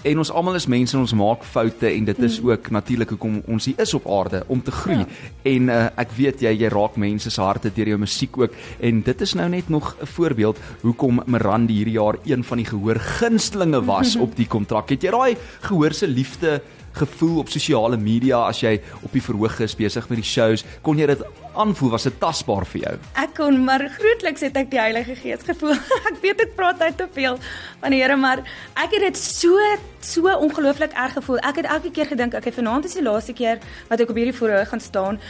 En 0.02 0.18
ons 0.18 0.30
almal 0.34 0.56
is 0.58 0.66
mense 0.66 0.96
en 0.96 1.04
ons 1.04 1.12
maak 1.14 1.44
foute 1.46 1.86
en 1.86 2.06
dit 2.08 2.22
is 2.26 2.40
ook 2.42 2.70
natuurlik 2.74 3.12
hoekom 3.14 3.36
ons 3.46 3.68
hier 3.68 3.78
is 3.84 3.94
op 3.94 4.08
aarde 4.10 4.40
om 4.50 4.62
te 4.62 4.74
groei. 4.74 5.04
Ja. 5.04 5.06
En 5.52 5.70
uh, 5.70 5.84
ek 6.02 6.16
weet 6.16 6.42
jy 6.42 6.50
jy 6.64 6.70
raak 6.74 6.96
mense 6.98 7.30
se 7.30 7.42
harte 7.42 7.70
deur 7.70 7.92
jou 7.92 8.00
musiek 8.02 8.38
ook 8.40 8.56
en 8.82 9.02
dit 9.06 9.22
is 9.22 9.34
nou 9.38 9.48
net 9.52 9.70
nog 9.70 9.94
'n 9.94 10.10
voorbeeld 10.16 10.58
hoekom 10.82 11.22
Mirandi 11.26 11.74
hierdie 11.78 11.98
jaar 12.00 12.18
een 12.26 12.42
van 12.44 12.58
die 12.58 12.66
gehoor 12.66 12.98
gunstelinge 12.98 13.84
was 13.84 14.16
op 14.24 14.34
die 14.36 14.46
kontrak. 14.46 14.90
Het 14.90 15.02
jy 15.02 15.10
daai 15.10 15.36
gehoor 15.60 15.94
se 15.94 16.08
liefde 16.08 16.60
gevoel 16.98 17.38
op 17.42 17.52
sosiale 17.52 17.96
media 17.96 18.42
as 18.48 18.62
jy 18.62 18.76
op 19.02 19.12
die 19.12 19.22
verhoog 19.24 19.60
is 19.64 19.76
besig 19.78 20.08
met 20.10 20.20
die 20.20 20.26
shows, 20.26 20.64
kon 20.82 20.98
jy 20.98 21.08
dit 21.12 21.24
aanvoel 21.52 21.92
was 21.92 22.06
dit 22.08 22.18
tasbaar 22.20 22.64
vir 22.68 22.80
jou? 22.86 22.92
Ek 23.20 23.34
kon 23.36 23.58
maar 23.66 23.84
grootliks 23.98 24.44
het 24.46 24.56
ek 24.56 24.70
die 24.72 24.80
Heilige 24.80 25.16
Gees 25.18 25.44
gevoel. 25.46 25.76
ek 26.10 26.20
weet 26.24 26.44
ek 26.46 26.54
praat 26.56 26.80
uit 26.80 26.96
te 26.96 27.08
veel 27.12 27.38
van 27.82 27.94
die 27.94 28.00
Here, 28.02 28.16
maar 28.16 28.44
ek 28.80 28.96
het 28.96 29.08
dit 29.10 29.20
so 29.20 29.58
so 30.02 30.26
ongelooflik 30.26 30.96
erg 30.98 31.12
gevoel. 31.14 31.38
Ek 31.46 31.60
het 31.60 31.68
elke 31.70 31.92
keer 31.94 32.08
gedink, 32.10 32.34
okay, 32.34 32.50
vanaand 32.52 32.88
is 32.88 32.96
die 32.98 33.04
laaste 33.04 33.36
keer 33.38 33.60
wat 33.90 34.00
ek 34.02 34.10
op 34.10 34.18
hierdie 34.18 34.34
verhoog 34.34 34.72
gaan 34.72 34.82
staan. 34.82 35.20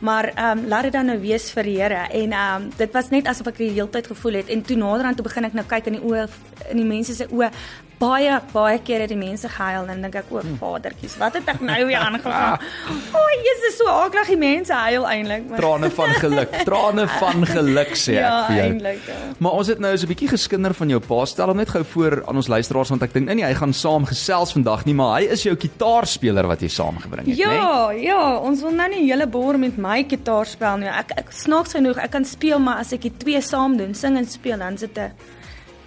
Maar 0.00 0.30
ehm 0.32 0.62
um, 0.62 0.64
laat 0.72 0.88
dit 0.88 0.96
dan 0.96 1.10
nou 1.10 1.18
wees 1.20 1.50
vir 1.52 1.68
die 1.68 1.76
Here 1.80 2.06
en 2.08 2.32
ehm 2.32 2.62
um, 2.62 2.70
dit 2.78 2.94
was 2.96 3.10
net 3.12 3.28
asof 3.30 3.52
ek 3.52 3.60
die 3.60 3.72
hele 3.74 3.90
tyd 3.92 4.08
gevoel 4.10 4.40
het 4.40 4.50
en 4.50 4.64
toe 4.66 4.78
naderhand 4.78 5.20
toe 5.20 5.26
begin 5.26 5.50
ek 5.50 5.58
nou 5.58 5.66
kyk 5.68 5.90
in 5.92 5.98
die 5.98 6.04
oë 6.06 6.26
in 6.70 6.80
die 6.80 6.88
mense 6.88 7.14
se 7.14 7.28
oë 7.30 7.50
baie 8.02 8.36
baie 8.52 8.78
keer 8.82 9.04
het 9.04 9.12
die 9.12 9.18
mense 9.20 9.48
gehuil 9.52 9.86
en 9.92 10.02
dink 10.02 10.16
ek 10.18 10.30
o, 10.34 10.40
Vadertjies, 10.60 11.14
wat 11.20 11.36
het 11.38 11.48
ek 11.52 11.60
nou 11.62 11.78
weer 11.86 12.02
aangevang? 12.06 12.58
O, 13.14 13.20
oh, 13.20 13.32
Jesus, 13.46 13.76
so 13.78 13.86
aklig 13.92 14.26
die 14.32 14.38
mense 14.40 14.74
huil 14.74 15.06
eintlik. 15.06 15.44
maar- 15.48 15.60
Trane 15.62 15.90
van 15.90 16.14
geluk, 16.24 16.56
trane 16.68 17.06
van 17.20 17.46
geluk 17.46 17.92
sê 17.94 18.16
ek 18.18 18.24
Ja, 18.26 18.46
vir 18.48 18.56
jou. 18.56 18.66
eintlik. 18.72 19.00
Ja. 19.06 19.18
Maar 19.38 19.52
ons 19.60 19.70
het 19.72 19.78
nou 19.78 19.92
so 19.96 20.06
'n 20.06 20.12
bietjie 20.12 20.28
geskinder 20.34 20.74
van 20.74 20.88
jou 20.88 21.00
pa. 21.00 21.24
Stel 21.24 21.46
hom 21.48 21.56
net 21.56 21.70
gou 21.70 21.84
voor 21.84 22.22
aan 22.26 22.36
ons 22.36 22.48
luisteraars 22.48 22.88
want 22.90 23.02
ek 23.02 23.12
dink 23.12 23.26
nee, 23.26 23.34
nee, 23.34 23.44
hy 23.44 23.54
gaan 23.54 23.72
saam 23.72 24.04
gesels 24.06 24.52
vandag 24.52 24.84
nie, 24.84 24.94
maar 24.94 25.20
hy 25.20 25.26
is 25.30 25.42
jou 25.42 25.54
kitaarspeler 25.56 26.46
wat 26.46 26.60
jy 26.60 26.68
saamgebring 26.68 27.26
het, 27.28 27.38
né? 27.38 27.54
Ja, 27.54 27.90
ja, 27.90 28.36
ons 28.38 28.60
wil 28.62 28.72
nou 28.72 28.88
nie 28.88 29.06
hele 29.10 29.26
bor 29.26 29.58
met 29.58 29.76
my 29.78 30.04
gitaar 30.08 30.46
speel 30.46 30.76
nie. 30.78 30.88
Ek 30.88 31.12
ek 31.16 31.30
snaaks 31.32 31.72
genoeg, 31.72 31.96
ek 31.98 32.10
kan 32.10 32.24
speel, 32.24 32.58
maar 32.58 32.78
as 32.80 32.92
ek 32.92 33.02
die 33.02 33.12
twee 33.18 33.40
saam 33.40 33.76
doen, 33.76 33.94
sing 33.94 34.16
en 34.16 34.26
speel, 34.26 34.58
dan 34.58 34.76
sit 34.78 34.96
'n 34.98 35.12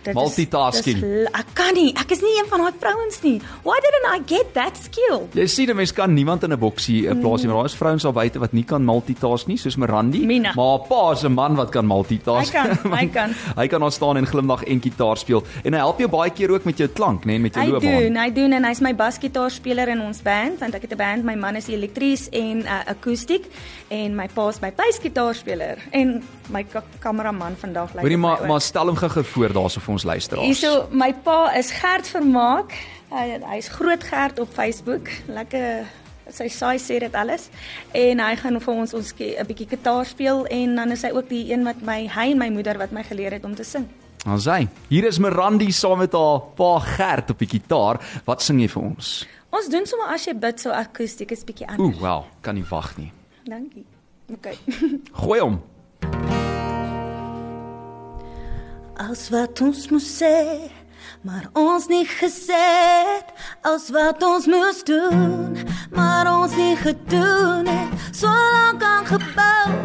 Dit 0.06 0.16
is- 0.16 0.22
Multitasking. 0.22 1.00
dis 1.00 1.04
l- 1.26 1.30
Ek 1.34 1.46
kan 1.54 1.74
nie. 1.74 1.92
Ek 1.98 2.12
is 2.12 2.22
nie 2.22 2.34
een 2.40 2.46
van 2.50 2.60
daai 2.60 2.74
vrouens 2.80 3.22
nie. 3.24 3.42
Why 3.64 3.78
didn't 3.82 4.08
I 4.16 4.36
get 4.36 4.54
that 4.54 4.78
skill? 4.78 5.28
Jy 5.34 5.48
sien 5.48 5.70
'n 5.70 5.76
mens 5.76 5.92
kan 5.94 6.14
niemand 6.14 6.44
in 6.44 6.52
'n 6.54 6.60
boksie 6.60 7.10
'n 7.10 7.20
plaasie, 7.20 7.48
maar 7.48 7.56
daar 7.58 7.66
is 7.66 7.76
vrouens 7.76 8.06
al 8.06 8.12
buite 8.14 8.40
wat 8.40 8.54
nie 8.54 8.64
kan 8.64 8.84
multitask 8.86 9.48
nie, 9.48 9.58
soos 9.58 9.76
Mirandi. 9.76 10.26
Mina. 10.26 10.54
Maar 10.56 10.80
pa 10.88 11.12
is 11.12 11.24
'n 11.24 11.34
man 11.34 11.56
wat 11.56 11.70
kan 11.72 11.86
multitask. 11.88 12.54
Hy 12.54 12.62
kan, 12.62 12.92
hy 13.00 13.08
kan. 13.08 13.34
hy 13.56 13.68
kan 13.68 13.80
daar 13.82 13.92
staan 13.92 14.18
en 14.18 14.26
glimlag 14.28 14.64
en 14.64 14.82
gitaar 14.82 15.18
speel 15.18 15.44
en 15.64 15.74
hy 15.74 15.80
help 15.80 16.00
jou 16.00 16.10
baie 16.10 16.30
keer 16.32 16.52
ook 16.52 16.64
met 16.66 16.78
jou 16.78 16.90
klank, 16.90 17.24
nê, 17.24 17.26
nee, 17.28 17.40
met 17.40 17.54
jou 17.56 17.66
Hy 17.66 17.72
loopbaan. 17.72 18.00
doen, 18.02 18.16
hy 18.16 18.32
doen 18.34 18.54
en 18.54 18.64
hy's 18.66 18.80
my 18.82 18.94
basgitaarspeler 18.96 19.88
in 19.88 20.02
ons 20.02 20.22
band 20.22 20.60
want 20.60 20.76
ek 20.76 20.82
het 20.82 20.92
'n 20.92 20.98
band, 20.98 21.24
my 21.24 21.36
man 21.36 21.56
is 21.56 21.68
elektries 21.68 22.30
en 22.32 22.58
uh, 22.64 22.82
akoestiek 22.88 23.46
en 23.90 24.16
my 24.16 24.28
pa 24.34 24.48
is 24.50 24.60
my 24.62 24.72
basgitaarspeler 24.72 25.78
en 25.92 26.24
my 26.50 26.64
ka 26.64 26.84
kameraman 27.00 27.56
vandag 27.60 27.94
lyk 27.96 28.02
Hoorie 28.04 28.16
op 28.16 28.22
my 28.22 28.28
maar 28.28 28.48
maar 28.48 28.62
stel 28.62 28.86
hom 28.88 28.96
gou 28.96 29.24
voor 29.24 29.50
daarso 29.54 29.80
vir 29.82 29.94
ons 29.96 30.06
luisteraars. 30.08 30.46
Hierso, 30.48 30.88
my 30.92 31.12
pa 31.26 31.52
is 31.58 31.72
Gert 31.76 32.10
Vermaak. 32.12 32.76
Hy 33.14 33.40
hy's 33.56 33.70
groot 33.72 34.04
Gert 34.04 34.40
op 34.44 34.52
Facebook. 34.54 35.10
Lekker 35.32 35.86
sy 36.34 36.48
saai 36.50 36.78
sê 36.82 37.00
dit 37.04 37.16
alles. 37.16 37.50
En 37.96 38.22
hy 38.24 38.32
gaan 38.42 38.60
vir 38.62 38.74
ons 38.74 38.94
ons 38.98 39.14
'n 39.14 39.46
bietjie 39.46 39.70
gitaar 39.70 40.06
speel 40.06 40.46
en 40.46 40.76
dan 40.76 40.92
is 40.92 41.04
hy 41.04 41.12
ook 41.12 41.30
die 41.30 41.52
een 41.52 41.64
wat 41.64 41.82
my 41.82 42.08
hy 42.08 42.32
en 42.32 42.38
my 42.38 42.50
moeder 42.50 42.78
wat 42.78 42.92
my 42.92 43.04
geleer 43.04 43.32
het 43.32 43.46
om 43.46 43.56
te 43.56 43.64
sing. 43.64 43.88
Dan 44.26 44.40
sê, 44.40 44.68
hier 44.90 45.06
is 45.06 45.20
Mirandi 45.20 45.72
saam 45.72 46.00
met 46.00 46.14
haar 46.14 46.40
pa 46.56 46.80
Gert 46.80 47.30
op 47.30 47.40
die 47.40 47.48
gitaar. 47.48 48.00
Wat 48.26 48.42
sing 48.42 48.60
jy 48.60 48.68
vir 48.68 48.82
ons? 48.84 49.28
Ons 49.52 49.70
doen 49.70 49.86
sommer 49.86 50.08
as 50.08 50.26
jy 50.26 50.34
bid 50.34 50.60
so 50.60 50.72
akoestiek 50.72 51.32
is 51.32 51.44
bietjie 51.44 51.68
Ooh, 51.68 51.78
anders. 51.78 52.02
wel, 52.02 52.26
kan 52.42 52.56
nie 52.56 52.66
wag 52.70 52.98
nie. 52.98 53.12
Dankie. 53.46 53.86
Okay. 54.34 54.58
Gooi 55.14 55.40
hom. 55.40 55.62
As 58.96 59.28
wat 59.30 59.60
ons 59.60 59.90
moes 59.92 60.06
sê, 60.08 60.72
maar 61.28 61.50
ons 61.60 61.90
nie 61.92 62.06
gesê 62.08 62.56
het, 62.56 63.34
as 63.68 63.90
wat 63.92 64.24
ons 64.24 64.48
moes 64.48 64.80
doen, 64.88 65.52
maar 65.92 66.30
ons 66.32 66.56
nie 66.56 66.78
gedoen 66.80 67.68
het, 67.68 68.06
so 68.16 68.32
lank 68.32 68.86
aan 68.88 69.04
gebou, 69.10 69.76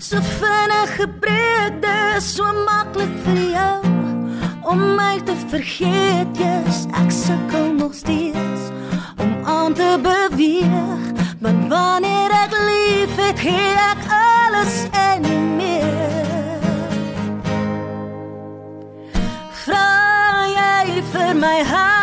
so 0.00 0.24
vinnig 0.40 0.96
gebreek, 0.96 1.76
dis 1.84 2.32
so 2.38 2.48
maklik 2.64 3.12
vir 3.26 3.42
jou 3.58 3.76
om 4.72 4.80
my 4.96 5.20
te 5.28 5.36
vergeet, 5.52 6.40
yes, 6.40 6.86
ek 6.96 7.12
sukkel 7.12 7.74
nog 7.76 7.92
steeds 7.94 8.72
om 9.20 9.36
aan 9.44 9.76
te 9.76 9.92
beweeg, 10.00 11.12
want 11.44 11.68
wanneer 11.68 12.32
ek 12.40 12.56
lief 12.64 13.20
het, 13.20 13.36
gee 13.44 13.72
ek 13.92 14.08
alles 14.16 14.86
en 14.96 15.28
meer. 15.60 15.75
My 21.40 21.62
hart, 21.62 21.95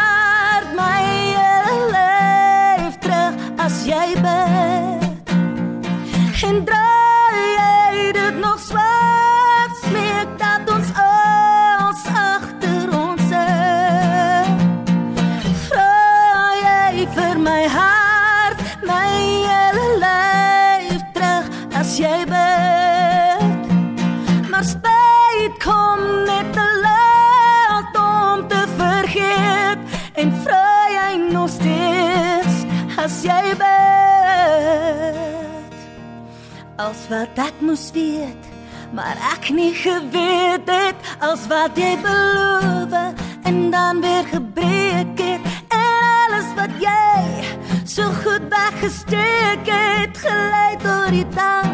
Wat 37.10 37.38
ek 37.38 37.60
moes 37.60 37.92
weet, 37.92 38.46
maar 38.96 39.18
ek 39.34 39.50
nie 39.52 39.74
geweet 39.76 40.70
het 40.72 40.96
als 41.20 41.44
wat 41.52 41.76
jy 41.78 41.98
beloof 42.00 42.94
en 43.44 43.58
dan 43.72 44.00
weer 44.02 44.24
gebreek 44.32 45.20
het 45.20 45.44
en 45.68 46.00
alles 46.24 46.48
wat 46.56 46.72
jy 46.80 47.44
so 47.84 48.08
goed 48.24 48.48
weggesteek 48.50 49.68
het 49.68 50.18
gelei 50.18 50.78
tot 50.80 51.12
die 51.12 51.28
dag 51.36 51.68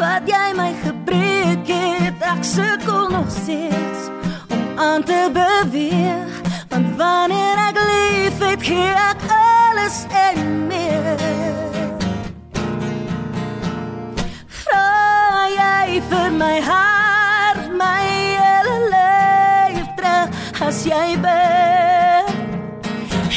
wat 0.00 0.24
jy 0.24 0.46
my 0.56 0.72
gebreek 0.82 1.68
het. 1.68 2.16
Ek 2.24 2.44
sukkel 2.44 3.12
nog 3.12 3.28
steeds 3.30 4.08
om 4.48 4.64
aan 4.80 5.04
te 5.04 5.20
beweeg 5.36 6.40
want 6.72 6.96
wanneer 6.96 7.60
ek 7.68 7.82
lief 7.92 8.40
het 8.40 8.62
gee 8.72 8.92
ek 9.10 9.28
alles 9.36 10.04
en 10.26 10.66
meer 10.66 11.26
jy 15.86 16.00
vir 16.10 16.30
my 16.34 16.58
hart, 16.68 17.70
my 17.78 18.02
hele 18.02 18.76
lewe 18.92 19.84
terug 19.98 20.62
as 20.66 20.82
jy 20.90 21.08
bid. 21.24 22.34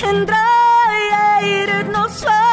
En 0.10 0.24
draai 0.30 1.02
jy 1.14 1.66
dit 1.72 1.92
nog 1.94 2.14
swaar 2.22 2.49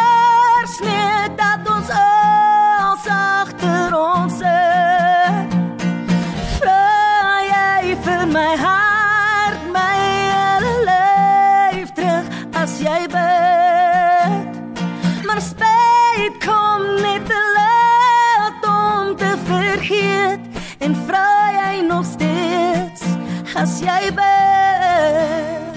as 23.56 23.80
jy 23.80 24.10
bid. 24.12 25.76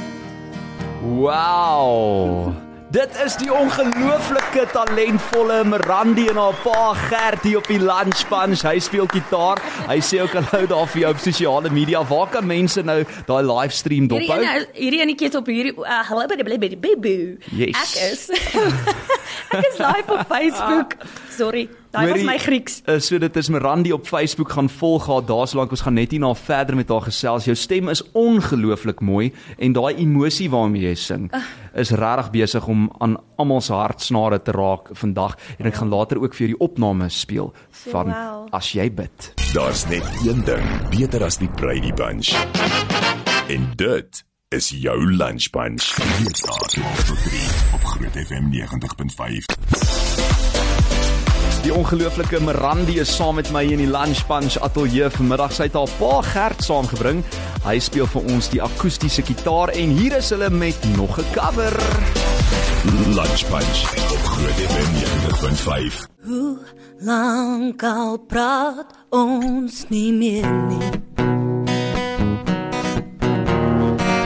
Wow. 1.01 2.51
Dit 2.89 3.13
is 3.21 3.35
die 3.37 3.51
ongelooflike 3.53 4.63
talentvolle 4.73 5.59
Mirandi 5.69 6.23
en 6.31 6.39
haar 6.41 6.55
pa 6.63 6.93
Gert 6.97 7.43
hier 7.45 7.59
op 7.59 7.67
die 7.69 7.77
Lunch 7.77 8.23
Punch. 8.31 8.63
Hy 8.65 8.79
speel 8.81 9.05
gitaar. 9.13 9.61
Hy 9.85 9.99
sê 10.01 10.23
ook 10.23 10.33
hallo 10.39 10.65
daar 10.71 10.89
vir 10.89 11.03
jou 11.03 11.11
op 11.13 11.21
sosiale 11.21 11.69
media. 11.69 12.01
Waar 12.09 12.31
kan 12.33 12.47
mense 12.49 12.81
nou 12.81 13.03
daai 13.29 13.43
livestream 13.45 14.09
Hierdie 14.09 14.25
dophou? 14.25 14.41
ene 14.41 14.65
hierdie 14.73 15.03
enetjie 15.05 15.29
is 15.29 15.37
op 15.37 15.51
hierdie 15.53 15.75
uh, 15.77 16.01
hallo 16.09 16.25
by 16.31 16.39
die 16.41 16.47
baby 16.49 16.73
baby. 16.87 17.15
Yes. 17.53 17.77
Ek 17.77 17.91
is 18.09 18.25
Ek 19.53 19.69
is 19.69 19.77
live 19.77 20.17
op 20.17 20.25
Facebook. 20.29 20.97
Sorry, 21.29 21.67
daai 21.91 22.11
was 22.11 22.23
my 22.23 22.37
Grieks. 22.37 22.81
Uh, 22.85 22.99
so 22.99 23.17
dit 23.17 23.35
is 23.35 23.49
Mirandi 23.49 23.91
op 23.91 24.07
Facebook 24.07 24.51
gaan 24.51 24.69
volg 24.69 25.07
haar 25.07 25.25
daar 25.25 25.47
solank 25.47 25.71
ons 25.71 25.81
gaan 25.85 25.97
net 25.97 26.11
hierna 26.11 26.33
verder 26.35 26.75
met 26.75 26.89
haar 26.89 27.07
gesels. 27.07 27.45
Jou 27.49 27.55
stem 27.57 27.89
is 27.89 28.03
ongelooflik 28.11 29.01
mooi 29.01 29.31
en 29.57 29.73
daai 29.73 29.95
emosie 29.95 30.49
waarmee 30.49 30.89
jy 30.89 30.95
sing 30.95 31.29
is 31.73 31.91
regtig 31.91 32.31
besig 32.33 32.67
om 32.67 32.87
aan 32.99 33.17
almal 33.37 33.61
se 33.61 33.73
hartsnare 33.73 34.41
te 34.41 34.51
raak 34.55 34.89
vandag 34.93 35.37
en 35.57 35.69
ek 35.69 35.81
gaan 35.81 35.93
later 35.93 36.21
ook 36.21 36.33
vir 36.37 36.47
jou 36.47 36.53
die 36.55 36.63
opname 36.65 37.09
speel 37.13 37.53
van 37.85 38.13
wow. 38.13 38.47
as 38.51 38.73
jy 38.73 38.89
bid. 38.93 39.33
Daar's 39.53 39.85
net 39.89 40.05
een 40.25 40.43
ding 40.45 40.65
beter 40.93 41.23
as 41.25 41.37
die 41.41 41.49
Brady 41.61 41.93
Bunch. 41.93 42.33
En 43.49 43.71
dit 43.77 44.23
is 44.49 44.69
jou 44.69 44.97
Lunch 45.05 45.49
Bunch. 45.49 45.95
Hier 46.17 46.35
staan 46.35 46.67
12 46.67 47.03
tot 47.05 47.23
3 47.23 47.41
op 47.73 47.83
Groot 47.83 48.21
FM 48.25 48.53
90.5. 48.53 50.48
Die 51.59 51.73
ongelooflike 51.75 52.39
Mirandi 52.39 52.99
is 52.99 53.11
saam 53.15 53.35
met 53.35 53.49
my 53.51 53.65
in 53.67 53.81
die 53.81 53.89
Lunch 53.91 54.21
Punch 54.27 54.55
ateljee 54.63 55.09
vanmiddag. 55.11 55.51
Sy 55.51 55.67
het 55.67 55.75
haar 55.75 55.91
pa 55.99 56.21
Gert 56.23 56.63
saamgebring. 56.63 57.19
Hy 57.65 57.75
speel 57.83 58.07
vir 58.07 58.29
ons 58.31 58.47
die 58.53 58.61
akoestiese 58.63 59.25
gitaar 59.27 59.73
en 59.75 59.91
hier 59.97 60.15
is 60.21 60.31
hulle 60.31 60.47
met 60.49 60.87
nog 60.95 61.19
'n 61.19 61.27
cover. 61.35 61.75
Lunch 63.11 63.43
Bunch 63.51 63.81
op 64.15 64.23
Groot 64.23 64.59
FM 64.71 64.91
90.5. 64.95 66.07
Hoe 66.23 66.57
lank 66.99 67.83
al 67.83 68.17
praat 68.17 68.95
ons 69.09 69.85
nie 69.89 70.13
meer 70.13 70.51
nie. 70.69 70.89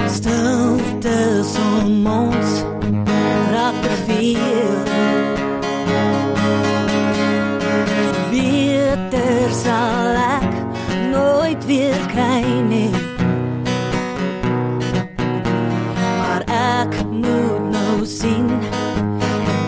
Stilte 0.07 1.43
som 1.53 2.07
ons 2.07 2.61
raak 3.51 3.81
te 3.81 3.95
veel. 4.05 4.82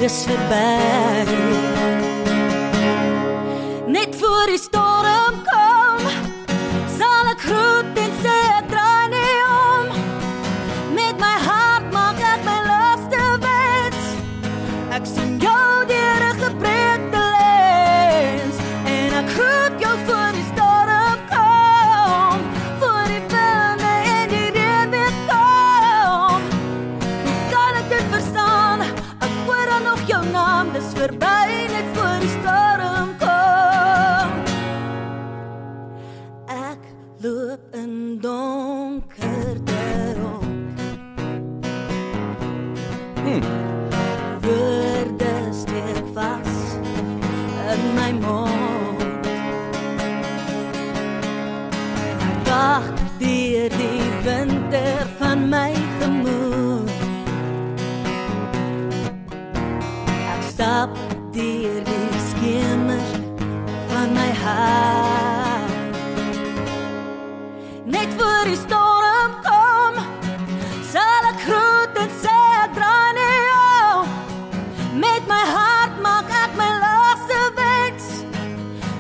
Dis 0.06 0.26
verby. 0.28 1.55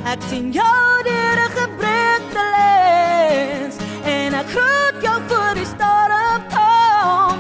Ek 0.06 0.22
sien 0.30 0.52
jou 0.54 1.04
deur 1.04 1.38
'n 1.44 1.52
gebreekte 1.60 2.44
lens 2.56 3.76
en 4.06 4.34
ek 4.42 4.48
groet 4.54 4.98
jou 5.02 5.18
voor 5.30 5.54
die 5.58 5.66
storm 5.66 6.42
kom. 6.54 7.38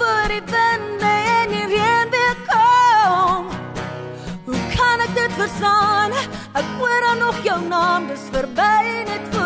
Voor 0.00 0.26
die 0.34 0.42
wind 0.54 1.02
en 1.02 1.48
die 1.54 1.66
reën 1.74 2.08
weer 2.10 2.36
kom. 2.50 3.46
Hoe 4.46 4.62
kan 4.76 4.98
ek 5.06 5.14
dit 5.14 5.32
verstaan? 5.42 6.10
Ek 6.52 6.66
hoor 6.78 7.00
dan 7.06 7.18
nog 7.18 7.36
jou 7.42 7.60
naam, 7.68 8.06
dis 8.06 8.26
verby 8.32 8.82
net 9.06 9.24
voor 9.30 9.41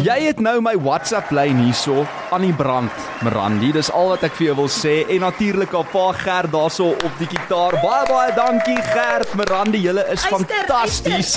Jy 0.00 0.14
het 0.30 0.38
nou 0.40 0.62
my 0.64 0.72
WhatsApp 0.80 1.28
lyn 1.34 1.58
hierso 1.60 2.06
aan 2.32 2.44
die 2.46 2.54
brand, 2.56 2.94
Mirandi. 3.20 3.68
Dis 3.74 3.90
al 3.92 4.14
wat 4.14 4.22
ek 4.24 4.32
vir 4.38 4.46
jou 4.46 4.54
wil 4.62 4.70
sê 4.72 4.94
en 5.12 5.20
natuurlik 5.26 5.74
al 5.76 5.84
pa 5.92 6.06
Gert 6.16 6.52
daarso 6.54 6.94
op 6.94 7.18
die 7.20 7.28
gitaar. 7.28 7.76
Baie 7.82 8.06
baie 8.08 8.32
dankie 8.32 8.78
Gert, 8.86 9.34
Mirandi, 9.36 9.82
julle 9.84 10.06
is 10.14 10.24
fantasties. 10.24 11.34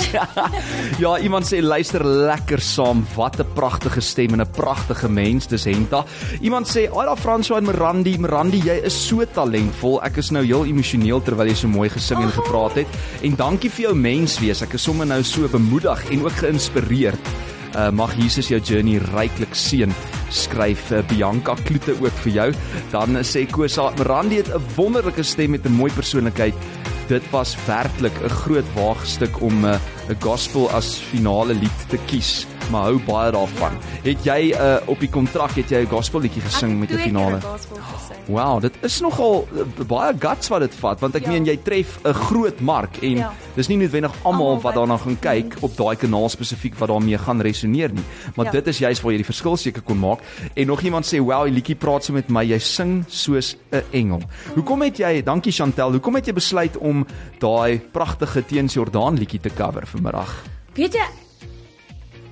ja, 1.04 1.12
iemand 1.20 1.50
sê 1.50 1.60
luister 1.60 2.06
lekker 2.08 2.64
saam. 2.64 3.04
Wat 3.18 3.42
'n 3.42 3.52
pragtige 3.58 4.02
stem 4.02 4.38
en 4.38 4.46
'n 4.46 4.52
pragtige 4.56 5.10
mens 5.10 5.48
dis 5.48 5.66
Henta. 5.66 6.06
Iemand 6.40 6.68
sê, 6.68 6.88
"Ag, 6.88 7.06
daar 7.06 7.20
François 7.20 7.60
en 7.60 7.68
Mirandi, 7.68 8.18
Mirandi, 8.18 8.62
jy 8.64 8.80
is 8.86 8.96
so 9.08 9.26
talentvol. 9.26 10.00
Ek 10.04 10.18
is 10.18 10.32
nou 10.32 10.46
heel 10.46 10.66
emosioneel 10.66 11.22
terwyl 11.22 11.48
jy 11.48 11.56
so 11.56 11.68
mooi 11.68 11.90
gesing 11.90 12.22
en 12.22 12.32
gepraat 12.32 12.76
het. 12.76 12.88
En 13.24 13.36
dankie 13.36 13.70
vir 13.70 13.86
jou 13.90 13.96
menswees. 13.96 14.62
Ek 14.62 14.74
is 14.74 14.84
sommer 14.84 15.06
nou 15.06 15.24
so 15.24 15.48
bemoedig 15.48 16.12
en 16.12 16.24
ook 16.24 16.38
geïnspireerd. 16.40 17.43
Uh, 17.74 17.90
mag 17.90 18.14
Jesus 18.14 18.52
jou 18.52 18.60
journey 18.62 19.00
ryklik 19.16 19.56
seën. 19.58 19.94
Skryf 20.30 20.92
uh, 20.92 21.02
Bianca 21.10 21.56
Kloete 21.66 21.96
ook 21.98 22.20
vir 22.26 22.34
jou. 22.34 22.50
Dan 22.94 23.18
uh, 23.18 23.24
sê 23.26 23.48
Kosa 23.50 23.90
Mirandi 23.98 24.38
het 24.38 24.54
'n 24.54 24.62
wonderlike 24.76 25.24
stem 25.24 25.52
met 25.52 25.66
'n 25.66 25.74
mooi 25.74 25.92
persoonlikheid. 25.92 26.54
Dit 27.10 27.24
was 27.32 27.58
werklik 27.66 28.14
'n 28.22 28.30
groot 28.30 28.68
waagstuk 28.76 29.42
om 29.42 29.66
'n 29.66 29.74
uh, 29.74 30.16
gospel 30.20 30.70
as 30.70 31.02
finale 31.02 31.54
lied 31.54 31.80
te 31.90 31.98
kies, 32.06 32.46
maar 32.72 32.82
hou 32.90 33.00
baie 33.06 33.32
daarvan. 33.32 33.72
Het 34.04 34.24
jy 34.26 34.54
uh, 34.54 34.78
op 34.86 35.00
die 35.00 35.10
kontrak 35.10 35.52
het 35.56 35.70
jy 35.70 35.82
'n 35.84 35.90
gospel 35.90 36.20
liedjie 36.20 36.42
gesing 36.42 36.80
met 36.80 36.92
'n 36.92 36.98
finale? 36.98 37.40
Wow, 38.28 38.62
dit 38.62 38.74
is 38.82 39.02
nogal 39.02 39.48
uh, 39.56 39.86
baie 39.88 40.14
guts 40.20 40.48
wat 40.48 40.60
dit 40.60 40.76
vat 40.76 41.00
want 41.00 41.16
ek 41.16 41.24
Ja. 41.26 41.30
meen 41.30 41.46
jy 41.46 41.58
tref 41.64 42.00
'n 42.04 42.14
groot 42.14 42.60
mark 42.62 42.98
en 43.02 43.18
Ja. 43.18 43.34
dis 43.56 43.68
nie 43.68 43.78
noodwendig 43.78 44.12
almal 44.24 44.62
wat 44.62 44.76
daarna 44.76 44.98
gaan 44.98 45.20
kyk 45.20 45.56
op 45.62 45.76
daai 45.78 45.96
kanaal 45.96 46.30
spesifiek 46.30 46.76
wat 46.80 46.90
daarmee 46.90 47.18
gaan 47.18 47.42
resoneer 47.42 47.92
nie. 47.94 48.04
Maar 48.36 48.46
Ja. 48.46 48.52
dit 48.52 48.68
is 48.68 48.78
juist 48.78 49.02
waar 49.02 49.12
jy 49.12 49.18
die 49.18 49.26
verskil 49.26 49.58
seker 49.58 49.82
kon 49.82 50.00
maak. 50.00 50.20
En 50.56 50.68
nog 50.68 50.82
iemand 50.82 51.06
sê, 51.06 51.20
"Wow, 51.20 51.44
die 51.46 51.54
liedjie 51.54 51.76
praat 51.76 52.04
so 52.04 52.14
met 52.14 52.30
my. 52.30 52.44
Jy 52.44 52.60
sing 52.60 53.04
soos 53.08 53.56
'n 53.72 53.82
engel." 53.92 54.22
Hoekom 54.56 54.82
het 54.82 54.98
jy, 54.98 55.22
dankie 55.24 55.52
Chantel, 55.52 55.92
hoekom 55.92 56.16
het 56.16 56.26
jy 56.26 56.34
besluit 56.34 56.78
om 56.78 57.06
daai 57.40 57.80
pragtige 57.92 58.46
Teens 58.46 58.74
Jordaan 58.74 59.18
liedjie 59.18 59.40
te 59.40 59.50
cover 59.50 59.88
vanmiddag? 59.88 60.44
Weet 60.76 60.94
jy 60.94 61.23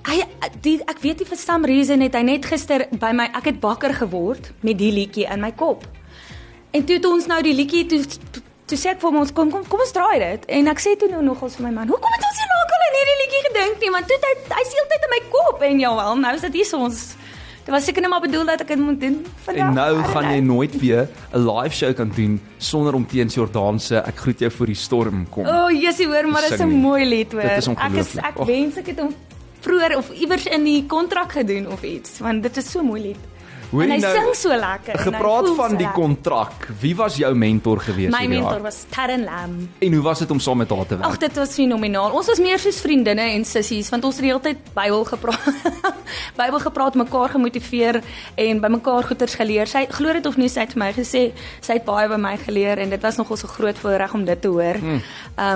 Hy 0.08 0.22
die 0.66 0.78
ek 0.90 1.02
weet 1.04 1.22
nie 1.22 1.28
vir 1.30 1.38
some 1.38 1.68
reason 1.70 2.02
het 2.02 2.16
hy 2.18 2.22
net 2.26 2.46
gister 2.50 2.88
by 3.02 3.12
my 3.18 3.28
ek 3.38 3.52
het 3.52 3.60
wakker 3.64 3.94
geword 4.02 4.52
met 4.66 4.80
die 4.80 4.92
liedjie 4.94 5.28
in 5.30 5.42
my 5.44 5.52
kop. 5.58 5.86
En 6.72 6.86
toe 6.88 6.98
het 6.98 7.06
ons 7.06 7.28
nou 7.30 7.42
die 7.46 7.56
liedjie 7.58 7.86
toe 7.90 8.02
toe 8.72 8.80
sê 8.80 8.94
ek 8.94 9.02
vir 9.02 9.18
ons 9.22 9.34
kom 9.36 9.50
kom 9.52 9.66
kom 9.68 9.82
ons 9.84 9.94
draai 9.96 10.20
dit 10.22 10.46
en 10.58 10.72
ek 10.72 10.80
sê 10.80 10.94
toe 11.00 11.10
nou 11.12 11.22
nogals 11.26 11.58
vir 11.60 11.68
my 11.68 11.74
man, 11.82 11.90
hoekom 11.92 12.14
het 12.16 12.28
ons 12.28 12.38
nie 12.40 12.52
nog 12.52 12.76
al 12.76 12.86
aan 12.86 12.96
hierdie 13.00 13.18
liedjie 13.22 13.42
gedink 13.48 13.82
nie? 13.84 13.90
Want 13.98 14.08
toe 14.08 14.20
hy 14.28 14.36
hy 14.54 14.68
se 14.70 14.78
heeltyd 14.80 15.08
in 15.08 15.14
my 15.16 15.22
kop 15.34 15.66
en 15.70 15.82
ja 15.84 15.96
wel, 15.98 16.22
nou 16.26 16.36
is 16.38 16.46
dit 16.48 16.62
hier 16.62 16.78
ons 16.80 17.02
Dit 17.62 17.70
was 17.70 17.84
seker 17.86 18.02
net 18.02 18.10
maar 18.10 18.24
bedoel 18.24 18.48
dat 18.50 18.64
ek 18.64 18.72
dit 18.74 18.80
moet 18.82 18.98
doen 18.98 19.20
vandag. 19.46 19.68
En 19.68 19.76
nou 19.78 20.04
gaan 20.10 20.32
jy 20.32 20.40
nooit 20.42 20.78
weer 20.82 21.04
'n 21.30 21.44
live 21.46 21.76
show 21.78 21.94
kan 21.94 22.10
doen 22.16 22.40
sonder 22.58 22.96
om 22.98 23.06
Teens 23.06 23.36
Jordaan 23.38 23.80
se 23.80 24.02
ek 24.02 24.18
groet 24.18 24.40
jou 24.40 24.52
voor 24.52 24.66
die 24.66 24.76
storm 24.76 25.28
kom. 25.30 25.46
O, 25.46 25.66
oh, 25.66 25.70
Jessie 25.70 26.08
hoor, 26.08 26.28
maar 26.28 26.42
dit 26.42 26.58
is 26.58 26.60
'n 26.60 26.70
mooi 26.70 27.06
lied 27.06 27.32
hoor. 27.32 27.42
Ek 27.42 27.58
is 27.58 27.68
ek 28.18 28.40
Och. 28.40 28.48
wens 28.48 28.78
ek 28.78 28.88
het 28.88 29.00
hom 29.00 29.14
vroeër 29.62 29.98
of 29.98 30.12
iewers 30.12 30.46
in 30.50 30.64
die 30.66 30.86
kontrak 30.90 31.38
gedoen 31.38 31.68
of 31.72 31.84
iets, 31.84 32.20
want 32.20 32.44
dit 32.44 32.58
is 32.58 32.72
so 32.72 32.84
mooi 32.84 33.02
lied. 33.02 33.31
Hoor 33.72 33.84
en 33.84 33.92
hy 33.94 33.98
nou- 34.04 34.16
sing 34.16 34.36
so 34.36 34.50
lekker. 34.50 35.00
Gepraat 35.00 35.50
van 35.56 35.70
so 35.70 35.78
die 35.78 35.92
kontrak. 35.92 36.68
Wie 36.80 36.96
was 36.96 37.16
jou 37.16 37.34
mentor 37.36 37.80
gewees 37.80 38.12
My 38.12 38.20
hierdie 38.26 38.40
jaar? 38.40 38.44
mentor 38.44 38.62
was 38.62 38.86
Taryn 38.90 39.24
Lam. 39.24 39.70
En 39.80 39.94
hoe 39.94 40.02
was 40.04 40.20
dit 40.20 40.32
om 40.32 40.40
saam 40.40 40.58
met 40.58 40.70
haar 40.70 40.86
te 40.86 40.98
werk? 40.98 41.10
Ag, 41.10 41.18
dit 41.18 41.36
was 41.36 41.54
fenomenaal. 41.54 42.12
Ons 42.12 42.28
was 42.28 42.40
meer 42.40 42.60
soos 42.60 42.82
vriendinne 42.82 43.22
en 43.22 43.46
sissies 43.46 43.90
want 43.90 44.04
ons 44.04 44.16
het 44.16 44.24
die 44.24 44.32
hele 44.32 44.44
tyd 44.44 44.58
Bybel 44.74 45.04
gepraat. 45.06 45.40
Bybel 46.42 46.60
gepraat, 46.60 46.96
mekaar 46.96 47.30
gemotiveer 47.30 48.02
en 48.36 48.60
by 48.60 48.68
mekaar 48.68 49.04
goeters 49.04 49.36
geleer. 49.36 49.68
Sy 49.68 49.86
glo 49.90 50.14
dit 50.14 50.26
of 50.26 50.38
nie, 50.38 50.50
sy 50.50 50.66
het 50.66 50.76
vir 50.76 50.84
my 50.84 50.92
gesê 50.94 51.24
sy 51.62 51.74
het 51.80 51.86
baie 51.86 52.10
by 52.12 52.20
my 52.20 52.36
geleer 52.38 52.78
en 52.78 52.90
dit 52.90 53.02
was 53.02 53.16
nogal 53.16 53.38
so 53.38 53.48
groot 53.48 53.78
voorreg 53.78 54.14
om 54.14 54.26
dit 54.26 54.42
te 54.42 54.48
hoor. 54.48 54.76
Ehm 54.76 55.00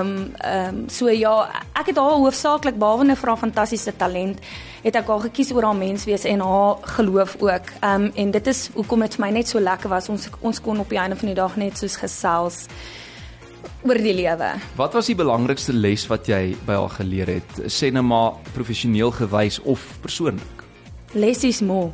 um, 0.00 0.16
ehm 0.40 0.68
um, 0.68 0.88
so 0.88 1.08
ja, 1.12 1.34
ek 1.76 1.92
het 1.92 2.00
haar 2.00 2.16
hoofsaaklik 2.16 2.78
behalwe 2.78 3.16
vir 3.16 3.28
haar 3.28 3.38
fantastiese 3.44 3.92
talent 3.96 4.40
het 4.86 4.96
ek 5.00 5.08
haar 5.10 5.24
gekies 5.26 5.50
oor 5.54 5.66
haar 5.66 5.78
menswees 5.78 6.24
en 6.30 6.42
haar 6.46 6.76
geloof 6.96 7.36
ook. 7.42 7.72
Ehm 7.80 8.06
um, 8.06 8.10
en 8.14 8.30
dit 8.30 8.46
is 8.46 8.68
hoekom 8.74 9.02
dit 9.06 9.16
vir 9.18 9.24
my 9.26 9.32
net 9.34 9.50
so 9.50 9.60
lekker 9.60 9.90
was. 9.90 10.08
Ons 10.12 10.28
ons 10.40 10.60
kon 10.62 10.78
op 10.80 10.92
die 10.92 11.00
einde 11.02 11.18
van 11.18 11.32
die 11.32 11.38
dag 11.38 11.56
net 11.56 11.78
soos 11.78 11.98
gesels 11.98 12.66
oor 13.86 13.98
die 14.02 14.14
lewe. 14.14 14.52
Wat 14.78 14.94
was 14.94 15.10
die 15.10 15.18
belangrikste 15.18 15.74
les 15.74 16.06
wat 16.10 16.28
jy 16.30 16.56
by 16.66 16.78
haar 16.78 16.94
geleer 17.00 17.34
het? 17.38 17.58
Sê 17.66 17.90
net 17.90 18.06
maar 18.06 18.38
professioneel 18.54 19.10
gewys 19.10 19.58
of 19.62 19.82
persoonlik? 20.02 20.64
Lessies 21.16 21.60
mo. 21.62 21.92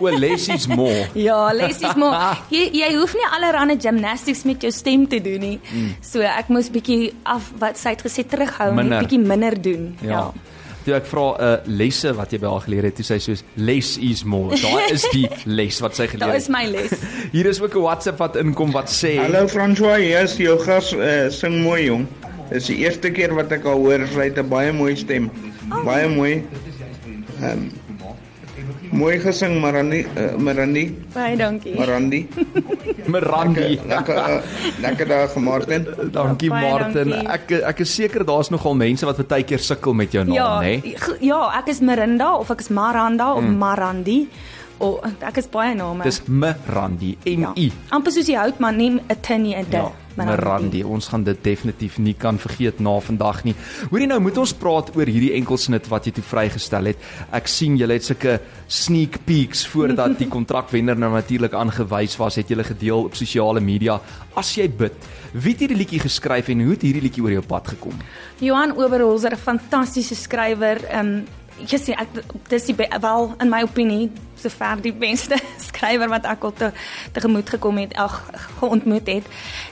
O, 0.00 0.08
lessies 0.08 0.66
more. 0.66 1.08
Ja, 1.26 1.52
lessies 1.52 1.94
mo. 1.96 2.10
Jy 2.52 2.68
jy 2.76 2.88
hoef 2.96 3.14
nie 3.18 3.28
allerlei 3.32 3.76
gymnastics 3.80 4.44
met 4.48 4.62
jou 4.62 4.72
stem 4.72 5.06
te 5.08 5.20
doen 5.22 5.40
nie. 5.40 5.58
So 6.04 6.22
ek 6.26 6.50
moes 6.54 6.70
bietjie 6.72 7.12
af 7.24 7.50
wat 7.60 7.78
sy 7.80 7.96
het 7.96 8.06
gesê 8.06 8.24
terughou 8.28 8.72
en 8.72 8.94
bietjie 9.00 9.20
minder 9.20 9.58
doen. 9.62 9.92
Ja. 10.04 10.28
Toe 10.84 10.94
ek 10.94 11.06
vra 11.06 11.26
'n 11.32 11.42
uh, 11.42 11.56
lesse 11.78 12.10
wat 12.14 12.32
jy 12.32 12.38
by 12.42 12.48
haar 12.50 12.60
geleer 12.66 12.82
het, 12.88 12.96
toe 12.96 13.04
sê 13.04 13.18
sy 13.20 13.32
soos 13.32 13.44
less 13.54 13.98
is 13.98 14.24
more. 14.24 14.56
Daai 14.56 14.90
is 14.92 15.04
die 15.12 15.28
les 15.58 15.80
wat 15.80 15.94
sy 15.94 16.06
geleer 16.06 16.26
Daar 16.26 16.34
het. 16.34 16.42
is 16.42 16.48
my 16.48 16.64
les. 16.66 16.90
Hier 17.36 17.46
is 17.46 17.60
ook 17.60 17.74
'n 17.76 17.82
WhatsApp 17.82 18.18
wat 18.18 18.36
inkom 18.36 18.72
wat 18.72 18.90
sê 18.90 19.16
Hallo 19.18 19.46
François, 19.46 19.98
yes, 20.02 20.36
jou 20.36 20.58
gas 20.58 20.92
uh, 20.92 21.30
sing 21.30 21.62
mooi 21.62 21.84
jong. 21.86 22.06
Dis 22.50 22.66
die 22.66 22.76
eerste 22.82 23.10
keer 23.10 23.32
wat 23.34 23.52
ek 23.52 23.64
al 23.64 23.78
hoor 23.78 24.06
sy 24.12 24.28
het 24.28 24.38
'n 24.38 24.48
baie 24.48 24.72
mooi 24.72 24.96
stem. 24.96 25.30
Baie 25.84 26.08
mooi. 26.08 26.42
Ehm 27.40 27.70
mooi 28.92 29.18
gesing 29.22 29.54
Marandi, 29.60 30.02
uh, 30.04 30.36
Marandi, 30.38 30.84
Baie 31.14 31.36
dankie. 31.36 31.74
Marandi. 31.78 32.20
Mirandi. 33.08 33.80
Lekker 33.88 34.42
lekker 34.84 35.08
dag 35.08 35.36
Martin. 35.36 35.86
Dankie 36.16 36.50
Baie 36.52 36.70
Martin. 36.70 37.10
dankie. 37.10 37.28
Ek 37.28 37.50
ek 37.72 37.80
is 37.80 37.94
seker 37.96 38.24
daar's 38.28 38.50
nogal 38.52 38.74
mense 38.78 39.06
wat 39.08 39.22
baie 39.28 39.42
keer 39.48 39.58
sukkel 39.58 39.94
met 39.94 40.12
jou 40.12 40.24
naam, 40.24 40.34
Ja, 40.36 40.60
nê? 40.60 40.74
g- 40.82 41.18
ja, 41.26 41.40
ek 41.58 41.68
is 41.68 41.80
Mirinda 41.80 42.34
of 42.38 42.50
ek 42.50 42.60
is 42.60 42.68
Maranda 42.70 43.32
of 43.34 43.44
Marandi. 43.44 44.28
O, 44.82 45.00
ek 45.22 45.36
is 45.38 45.46
baie 45.46 45.74
name. 45.74 46.02
Dis 46.04 46.20
Mirandi. 46.28 47.16
M 47.26 47.40
ja. 47.48 47.52
I. 47.56 47.70
amper 47.90 48.12
soos 48.12 48.26
die 48.26 48.36
hout 48.36 48.58
maar 48.60 48.72
nie 48.72 48.90
'n 48.98 49.00
tin 49.22 49.42
nie 49.42 49.54
'n 49.56 49.64
d. 49.70 49.74
Ja. 49.76 49.90
Marandi. 50.16 50.82
Ons 50.84 51.08
gaan 51.12 51.24
dit 51.24 51.38
definitief 51.44 51.98
nie 51.98 52.14
kan 52.18 52.38
vergeet 52.38 52.80
na 52.80 52.94
vandag 53.00 53.42
nie. 53.46 53.54
Hoorie 53.90 54.08
nou, 54.10 54.20
moet 54.20 54.38
ons 54.42 54.54
praat 54.58 54.92
oor 54.96 55.08
hierdie 55.08 55.32
enkelsnit 55.38 55.88
wat 55.92 56.06
jy 56.06 56.14
toe 56.18 56.24
vrygestel 56.26 56.92
het. 56.92 57.02
Ek 57.32 57.50
sien 57.50 57.76
julle 57.80 57.98
het 57.98 58.06
sulke 58.06 58.38
sneak 58.68 59.20
peeks 59.26 59.66
voordat 59.72 60.18
die 60.20 60.30
kontrakwenner 60.36 60.98
nou 60.98 61.12
natuurlik 61.16 61.56
aangewys 61.58 62.16
was, 62.20 62.40
het 62.40 62.52
julle 62.52 62.66
gedeel 62.66 63.08
op 63.08 63.18
sosiale 63.18 63.60
media. 63.60 63.98
As 64.38 64.54
jy 64.56 64.68
bid, 64.68 64.96
wie 65.32 65.54
het 65.54 65.64
hierdie 65.64 65.78
liedjie 65.80 66.02
geskryf 66.02 66.50
en 66.52 66.64
hoe 66.64 66.74
het 66.74 66.84
hierdie 66.86 67.04
liedjie 67.04 67.24
oor 67.24 67.36
jou 67.38 67.44
pad 67.46 67.74
gekom? 67.74 68.00
Johan 68.40 68.76
Oberholzer, 68.76 69.32
'n 69.32 69.46
fantastiese 69.50 70.14
skrywer. 70.14 70.84
Ehm 70.88 71.06
um, 71.06 71.40
jy 71.58 71.78
sê 71.78 71.94
ek 71.98 72.08
dis 72.48 72.68
die 72.70 72.76
wel 72.76 73.34
in 73.40 73.50
my 73.50 73.62
opinie 73.62 74.10
sover 74.36 74.80
die 74.82 74.92
beste 74.92 75.38
skrywer 75.68 76.08
wat 76.08 76.26
ek 76.26 76.44
al 76.44 76.52
te 76.52 76.70
tegemoet 77.12 77.48
gekom 77.54 77.78
het, 77.78 77.94
ag 77.94 78.30
geontmoet 78.58 79.06
het. 79.06 79.26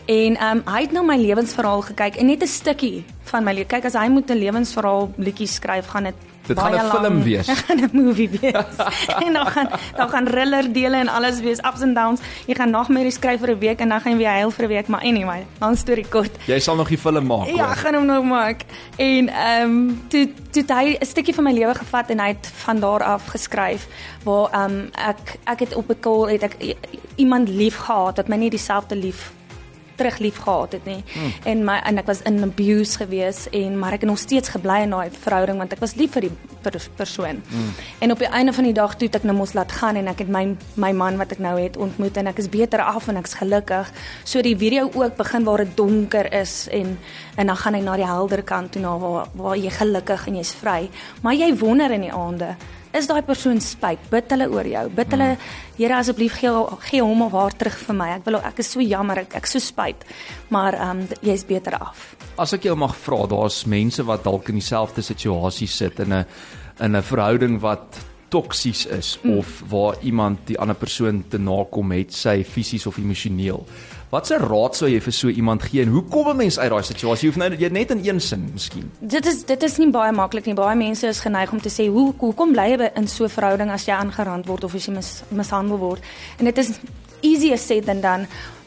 En 0.07 0.37
ehm 0.37 0.63
um, 0.63 0.65
hy 0.67 0.83
het 0.87 0.93
na 0.93 1.03
my 1.03 1.17
lewensverhaal 1.17 1.83
gekyk 1.93 2.17
en 2.17 2.27
net 2.27 2.43
'n 2.43 2.47
stukkie 2.47 3.05
van 3.31 3.45
my 3.45 3.53
lewe. 3.53 3.67
Kyk 3.67 3.85
as 3.85 3.99
hy 3.99 4.09
moet 4.09 4.31
'n 4.31 4.39
lewensverhaal 4.39 5.13
liedjie 5.17 5.49
skryf, 5.49 5.87
gaan 5.87 6.05
dit 6.05 6.30
Dit 6.51 6.59
gaan 6.59 6.75
'n 6.75 6.91
film 6.91 7.23
wees. 7.23 7.47
Dit 7.53 7.63
gaan 7.67 7.79
'n 7.79 7.91
movie 7.93 8.31
wees. 8.41 8.77
en 9.27 9.33
dan 9.33 9.47
gaan 9.47 9.69
dan 9.97 10.09
gaan 10.09 10.25
thriller 10.25 10.73
dele 10.73 10.97
en 10.97 11.09
alles 11.09 11.41
wees 11.41 11.59
ups 11.59 11.83
and 11.83 11.95
downs. 11.95 12.21
Jy 12.47 12.55
gaan 12.55 12.71
nagmerries 12.71 13.15
skryf 13.15 13.41
vir 13.41 13.51
'n 13.51 13.59
week 13.59 13.81
en 13.81 13.89
dan 13.89 14.01
gaan 14.01 14.13
jy 14.13 14.19
weer 14.19 14.35
huil 14.41 14.51
vir 14.51 14.65
'n 14.65 14.69
week, 14.69 14.87
maar 14.89 15.01
anyway, 15.01 15.47
lang 15.59 15.77
storie 15.79 16.09
kort. 16.09 16.37
Jy 16.47 16.59
sal 16.59 16.77
nog 16.77 16.89
die 16.89 16.99
film 16.99 17.27
maak. 17.27 17.47
Ja, 17.47 17.67
hoor. 17.67 17.77
gaan 17.77 17.95
hom 17.95 18.07
nog 18.07 18.25
maak. 18.25 18.65
En 18.97 19.29
ehm 19.29 19.63
um, 19.63 20.03
toe 20.09 20.29
toe 20.51 20.65
hy 20.67 20.97
'n 21.01 21.07
stukkie 21.07 21.35
van 21.35 21.45
my 21.45 21.53
lewe 21.53 21.75
gevat 21.75 22.11
en 22.11 22.21
hy 22.21 22.29
het 22.29 22.51
van 22.55 22.81
daar 22.81 23.03
af 23.03 23.27
geskryf 23.27 23.87
waar 24.25 24.51
ehm 24.51 24.71
um, 24.71 24.91
ek 24.93 25.39
ek 25.45 25.59
het 25.59 25.75
op 25.75 25.89
'n 25.89 26.01
call 26.01 26.31
het 26.33 26.43
ek 26.43 26.77
iemand 27.15 27.49
lief 27.49 27.77
gehad 27.77 28.17
wat 28.17 28.29
my 28.29 28.37
nie 28.37 28.51
dieselfde 28.51 28.97
lief 28.97 29.33
terug 30.01 30.19
lief 30.25 30.41
gehad 30.45 30.77
het 30.77 30.89
nie. 30.89 31.03
Hmm. 31.13 31.33
En 31.53 31.65
my 31.69 31.77
en 31.91 32.01
ek 32.01 32.09
was 32.09 32.23
in 32.29 32.41
abuse 32.47 32.97
gewees 33.01 33.45
en 33.57 33.79
maar 33.79 33.97
ek 33.97 34.05
het 34.05 34.11
nog 34.11 34.21
steeds 34.23 34.53
gebly 34.55 34.81
in 34.87 34.95
daai 34.97 35.13
verhouding 35.13 35.61
want 35.61 35.77
ek 35.77 35.83
was 35.85 35.95
lief 36.01 36.15
vir 36.17 36.29
die 36.29 36.33
per, 36.65 36.77
persoon. 36.97 37.43
Hmm. 37.51 37.71
En 38.01 38.15
op 38.17 38.25
die 38.25 38.31
einde 38.31 38.55
van 38.57 38.69
die 38.69 38.77
dag 38.77 38.97
toe 38.97 39.11
het 39.11 39.21
ek 39.21 39.29
nou 39.29 39.37
mos 39.37 39.55
laat 39.59 39.73
gaan 39.81 40.01
en 40.01 40.11
ek 40.13 40.25
het 40.25 40.33
my 40.33 40.45
my 40.81 40.93
man 40.97 41.21
wat 41.21 41.37
ek 41.37 41.45
nou 41.45 41.57
het 41.61 41.77
ontmoet 41.81 42.17
en 42.21 42.33
ek 42.33 42.41
is 42.43 42.51
beter 42.53 42.83
af 42.85 43.09
en 43.13 43.21
ek's 43.21 43.37
gelukkig. 43.41 43.93
So 44.25 44.43
die 44.43 44.57
video 44.57 44.91
ook 44.95 45.17
begin 45.21 45.45
waar 45.45 45.65
dit 45.65 45.77
donker 45.77 46.33
is 46.41 46.67
en 46.73 46.99
en 47.37 47.47
dan 47.47 47.57
gaan 47.57 47.75
hy 47.75 47.85
na 47.85 47.97
die 47.97 48.09
helder 48.09 48.43
kant 48.43 48.73
toe 48.73 48.83
na 48.83 48.97
waar 48.99 49.31
waar 49.37 49.57
jy 49.57 49.71
gelukkig 49.71 50.27
en 50.27 50.37
jy's 50.41 50.53
vry. 50.57 50.91
Maar 51.23 51.35
jy 51.35 51.55
wonder 51.61 51.93
in 51.93 52.09
die 52.09 52.15
aande 52.15 52.55
is 52.93 53.07
daai 53.07 53.23
persoon 53.23 53.61
spyt? 53.63 54.03
Bid 54.11 54.33
hulle 54.35 54.49
oor 54.51 54.67
jou? 54.67 54.87
Bid 54.95 55.15
hulle 55.15 55.31
Here 55.81 55.97
asseblief 55.97 56.35
gee 56.37 56.51
gee 56.91 57.01
hom 57.01 57.23
of 57.25 57.33
haar 57.33 57.55
terug 57.57 57.79
vir 57.87 57.97
my. 57.97 58.09
Ek 58.19 58.27
wil 58.27 58.37
ek 58.45 58.59
is 58.61 58.69
so 58.75 58.85
jammer 58.85 59.23
ek 59.23 59.39
ek 59.39 59.47
so 59.49 59.63
spyt. 59.63 60.05
Maar 60.53 60.77
ehm 60.77 61.05
um, 61.07 61.07
jy's 61.25 61.47
beter 61.49 61.79
af. 61.79 62.15
As 62.37 62.53
ek 62.53 62.69
jou 62.69 62.77
mag 62.77 62.93
vra, 62.97 63.25
daar's 63.31 63.65
mense 63.65 64.05
wat 64.05 64.25
dalk 64.25 64.51
in 64.53 64.61
dieselfde 64.61 65.03
situasie 65.03 65.69
sit 65.69 66.01
in 66.01 66.13
'n 66.13 66.25
in 66.81 66.97
'n 66.97 67.03
verhouding 67.03 67.61
wat 67.61 68.01
toksies 68.31 68.87
is 68.87 69.19
mm. 69.23 69.39
of 69.39 69.63
waar 69.69 69.97
iemand 70.03 70.47
die 70.47 70.59
ander 70.59 70.77
persoon 70.77 71.25
te 71.29 71.39
nakom 71.39 71.91
het, 71.93 72.13
sy 72.15 72.45
fisies 72.45 72.87
of 72.87 72.99
emosioneel. 72.99 73.65
Watse 74.11 74.35
raad 74.43 74.75
sou 74.75 74.89
jy 74.91 74.99
vir 75.05 75.15
so 75.15 75.31
iemand 75.31 75.63
gee 75.63 75.85
en 75.85 75.93
hoe 75.95 76.03
kom 76.11 76.29
'n 76.29 76.37
mens 76.37 76.59
uit 76.59 76.71
daai 76.71 76.83
situasie? 76.83 77.29
Jy 77.29 77.31
hoef 77.31 77.37
nou 77.39 77.59
jy 77.59 77.69
net 77.71 77.91
in 77.91 78.01
een 78.05 78.21
sin, 78.21 78.51
miskien. 78.53 78.91
dit 79.01 79.27
is 79.27 79.45
dit 79.45 79.63
is 79.63 79.79
nie 79.79 79.91
baie 79.91 80.13
maklik 80.13 80.47
nie 80.47 80.55
baie 80.55 80.77
mense 80.77 81.07
is 81.07 81.21
geneig 81.21 81.53
om 81.53 81.61
te 81.61 81.69
sê 81.69 81.87
hoe 81.89 82.13
hoekom 82.19 82.53
bly 82.53 82.71
jy 82.71 82.91
in 82.97 83.07
so 83.09 83.25
'n 83.25 83.29
verhouding 83.29 83.71
as 83.71 83.87
jy 83.87 83.93
aangerand 83.93 84.47
word 84.47 84.65
of 84.65 84.75
as 84.75 84.87
jy 84.87 84.93
mis, 84.93 85.23
mishandel 85.29 85.79
word 85.79 86.03
en 86.39 86.45
dit 86.45 86.59
is 86.59 86.81
easier 87.21 87.59
said 87.59 87.87
than 87.87 88.01
done 88.01 88.27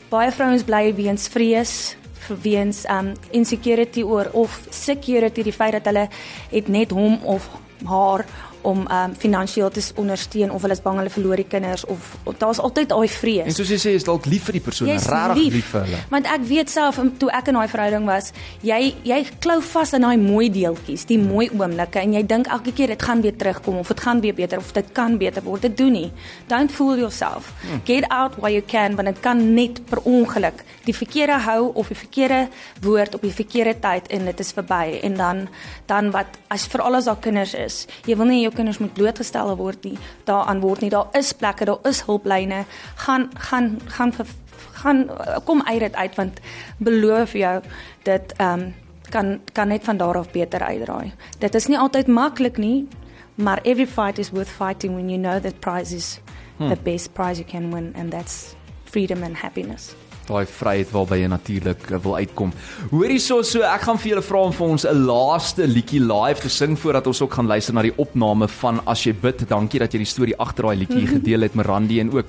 baie 0.09 0.31
vrouens 0.31 0.63
bly 0.63 0.93
weens 0.95 1.27
vrees 1.27 1.95
weens 2.41 2.85
um 2.89 3.13
insecurity 3.31 4.03
oor 4.03 4.29
of 4.33 4.67
security 4.69 5.43
die 5.43 5.51
feit 5.51 5.73
dat 5.73 5.85
hulle 5.85 6.07
het 6.51 6.67
net 6.67 6.91
hom 6.91 7.19
of 7.23 7.49
haar 7.85 8.25
om 8.63 8.85
um 8.87 9.15
finansiëel 9.19 9.69
te 9.71 9.83
ondersteun 9.99 10.51
of 10.51 10.61
hulle 10.65 10.75
is 10.77 10.81
bang 10.83 10.99
hulle 11.01 11.11
verloor 11.13 11.41
die 11.41 11.47
kinders 11.47 11.85
of, 11.85 12.13
of 12.23 12.37
daar's 12.41 12.59
altyd 12.63 12.89
daai 12.89 13.07
vrees. 13.11 13.49
En 13.51 13.57
soos 13.57 13.71
jy 13.73 13.79
sê, 13.81 13.93
is 13.99 14.07
dalk 14.07 14.27
lief 14.31 14.47
vir 14.49 14.57
die 14.59 14.63
persoon, 14.63 14.91
regtig 14.91 15.35
lief. 15.39 15.57
lief 15.57 15.71
vir 15.73 15.85
hulle. 15.87 16.01
Want 16.13 16.29
ek 16.31 16.47
weet 16.49 16.73
self 16.73 16.99
um, 17.01 17.11
toe 17.19 17.31
ek 17.35 17.51
in 17.51 17.59
daai 17.59 17.71
verhouding 17.71 18.07
was, 18.09 18.31
jy 18.65 18.93
jy 19.07 19.19
klou 19.43 19.59
vas 19.73 19.93
in 19.97 20.07
daai 20.07 20.17
mooi 20.21 20.47
deeltjies, 20.53 21.05
die 21.09 21.19
mooi 21.21 21.49
oomblikke 21.51 22.01
en 22.03 22.15
jy 22.17 22.23
dink 22.27 22.49
elke 22.53 22.73
keer 22.75 22.93
dit 22.93 23.07
gaan 23.09 23.23
weer 23.25 23.35
terugkom 23.37 23.81
of 23.81 23.91
dit 23.93 24.03
gaan 24.07 24.23
weer 24.23 24.37
beter 24.37 24.63
of 24.63 24.71
dit 24.75 24.93
kan 24.95 25.17
beter 25.21 25.43
word. 25.45 25.67
Dit 25.67 25.77
doen 25.77 25.93
nie. 25.93 26.09
Don't 26.51 26.71
fool 26.71 26.97
yourself. 26.97 27.51
Hmm. 27.63 27.83
Get 27.87 28.07
out 28.09 28.39
while 28.39 28.53
you 28.53 28.63
can 28.65 28.95
want 28.99 29.11
dit 29.11 29.21
kan 29.23 29.43
net 29.55 29.83
per 29.89 30.01
ongeluk 30.07 30.63
die 30.87 30.95
verkeerde 30.95 31.39
hou 31.45 31.71
of 31.79 31.91
die 31.91 31.97
verkeerde 31.97 32.47
woord 32.83 33.15
op 33.15 33.23
die 33.25 33.33
verkeerde 33.33 33.75
tyd 33.83 34.09
en 34.13 34.27
dit 34.29 34.43
is 34.43 34.51
verby 34.55 34.99
en 35.03 35.17
dan 35.19 35.45
dan 35.87 36.11
wat 36.15 36.39
as 36.53 36.65
veral 36.71 36.95
as 36.99 37.07
daar 37.09 37.19
kinders 37.21 37.53
is. 37.57 37.83
Jy 38.07 38.17
wil 38.19 38.29
nie 38.29 38.41
jou 38.43 38.52
kinders 38.53 38.77
moet 38.77 38.93
blootgestel 38.93 39.55
word 39.57 39.83
nie. 39.83 39.97
Daaraan 40.23 40.59
word 40.59 40.81
nie. 40.81 40.89
Daar 40.89 41.07
is 41.17 41.33
plekke, 41.33 41.65
daar 41.65 41.83
is 41.89 42.03
hulplyne. 42.07 42.63
Gaan 42.95 43.29
gaan 43.49 43.79
gaan 43.85 44.13
vir 44.13 44.27
gaan 44.73 45.09
kom 45.45 45.61
uit 45.65 45.79
dit 45.79 45.95
uit 45.95 46.15
want 46.15 46.39
beloof 46.77 47.33
jou 47.33 47.61
dit 48.03 48.33
ehm 48.37 48.59
um, 48.59 48.73
kan 49.13 49.39
kan 49.53 49.67
net 49.67 49.83
van 49.83 49.97
daar 49.97 50.17
af 50.17 50.31
beter 50.31 50.61
uitdraai. 50.61 51.13
Dit 51.39 51.55
is 51.55 51.67
nie 51.67 51.77
altyd 51.77 52.07
maklik 52.07 52.57
nie, 52.57 52.87
maar 53.35 53.59
every 53.61 53.87
fight 53.87 54.17
is 54.17 54.29
worth 54.29 54.49
fighting 54.49 54.93
when 54.93 55.09
you 55.09 55.19
know 55.21 55.39
that 55.39 55.59
prize 55.59 55.95
is 55.95 56.19
hmm. 56.57 56.69
the 56.69 56.77
best 56.83 57.13
prize 57.13 57.39
you 57.39 57.49
can 57.51 57.73
win 57.73 57.93
and 57.95 58.11
that's 58.11 58.55
freedom 58.83 59.23
and 59.23 59.37
happiness 59.37 59.95
daai 60.27 60.45
vryheid 60.47 60.91
waarby 60.93 61.19
jy 61.21 61.29
natuurlik 61.31 61.89
uh, 61.91 61.99
wil 62.03 62.15
uitkom. 62.15 62.53
Hoorie 62.91 63.19
so 63.19 63.41
so 63.43 63.63
ek 63.67 63.85
gaan 63.87 63.99
vir 64.01 64.13
julle 64.13 64.25
vra 64.25 64.43
om 64.47 64.55
vir 64.55 64.67
ons 64.67 64.85
'n 64.85 65.05
laaste 65.07 65.67
liedjie 65.67 66.01
live 66.01 66.41
te 66.41 66.49
sing 66.49 66.77
voordat 66.79 67.07
ons 67.07 67.21
ook 67.21 67.33
gaan 67.33 67.47
luister 67.47 67.73
na 67.73 67.81
die 67.81 67.97
opname 67.97 68.47
van 68.47 68.81
As 68.85 69.03
jy 69.05 69.13
bid. 69.13 69.47
Dankie 69.49 69.79
dat 69.79 69.93
jy 69.93 69.99
die 70.03 70.13
storie 70.13 70.37
agter 70.37 70.63
daai 70.63 70.77
liedjie 70.77 71.07
gedeel 71.15 71.41
het 71.41 71.55
met 71.55 71.65
Randy 71.65 71.99
en 71.99 72.11
ook 72.11 72.25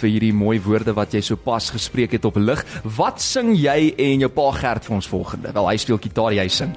vir 0.00 0.10
hierdie 0.10 0.32
mooi 0.32 0.60
woorde 0.60 0.92
wat 0.94 1.12
jy 1.12 1.20
sopas 1.20 1.70
gespreek 1.70 2.12
het 2.12 2.24
op 2.24 2.36
lig. 2.36 2.64
Wat 2.84 3.20
sing 3.20 3.54
jy 3.54 3.94
en 3.98 4.20
jou 4.20 4.30
pa 4.30 4.50
Gert 4.52 4.84
vir 4.84 4.94
ons 4.94 5.08
volgende? 5.08 5.52
Wel 5.52 5.68
hy 5.68 5.76
speel 5.76 5.98
gitaar, 5.98 6.32
jy 6.32 6.48
sing. 6.48 6.76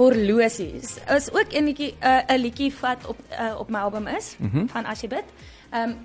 Horlosies. 0.00 0.96
Is 1.16 1.28
ook 1.32 1.52
enetjie 1.52 1.94
'n 2.00 2.06
uh, 2.06 2.34
'n 2.34 2.40
liedjie 2.40 2.72
wat 2.80 3.06
op 3.06 3.18
uh, 3.30 3.60
op 3.60 3.68
my 3.70 3.78
album 3.78 4.06
is 4.06 4.36
mm 4.38 4.50
-hmm. 4.50 4.68
van 4.68 4.84
As 4.84 5.00
jy 5.00 5.08
bid. 5.08 5.24
Ehm 5.70 5.90
um, 5.90 5.96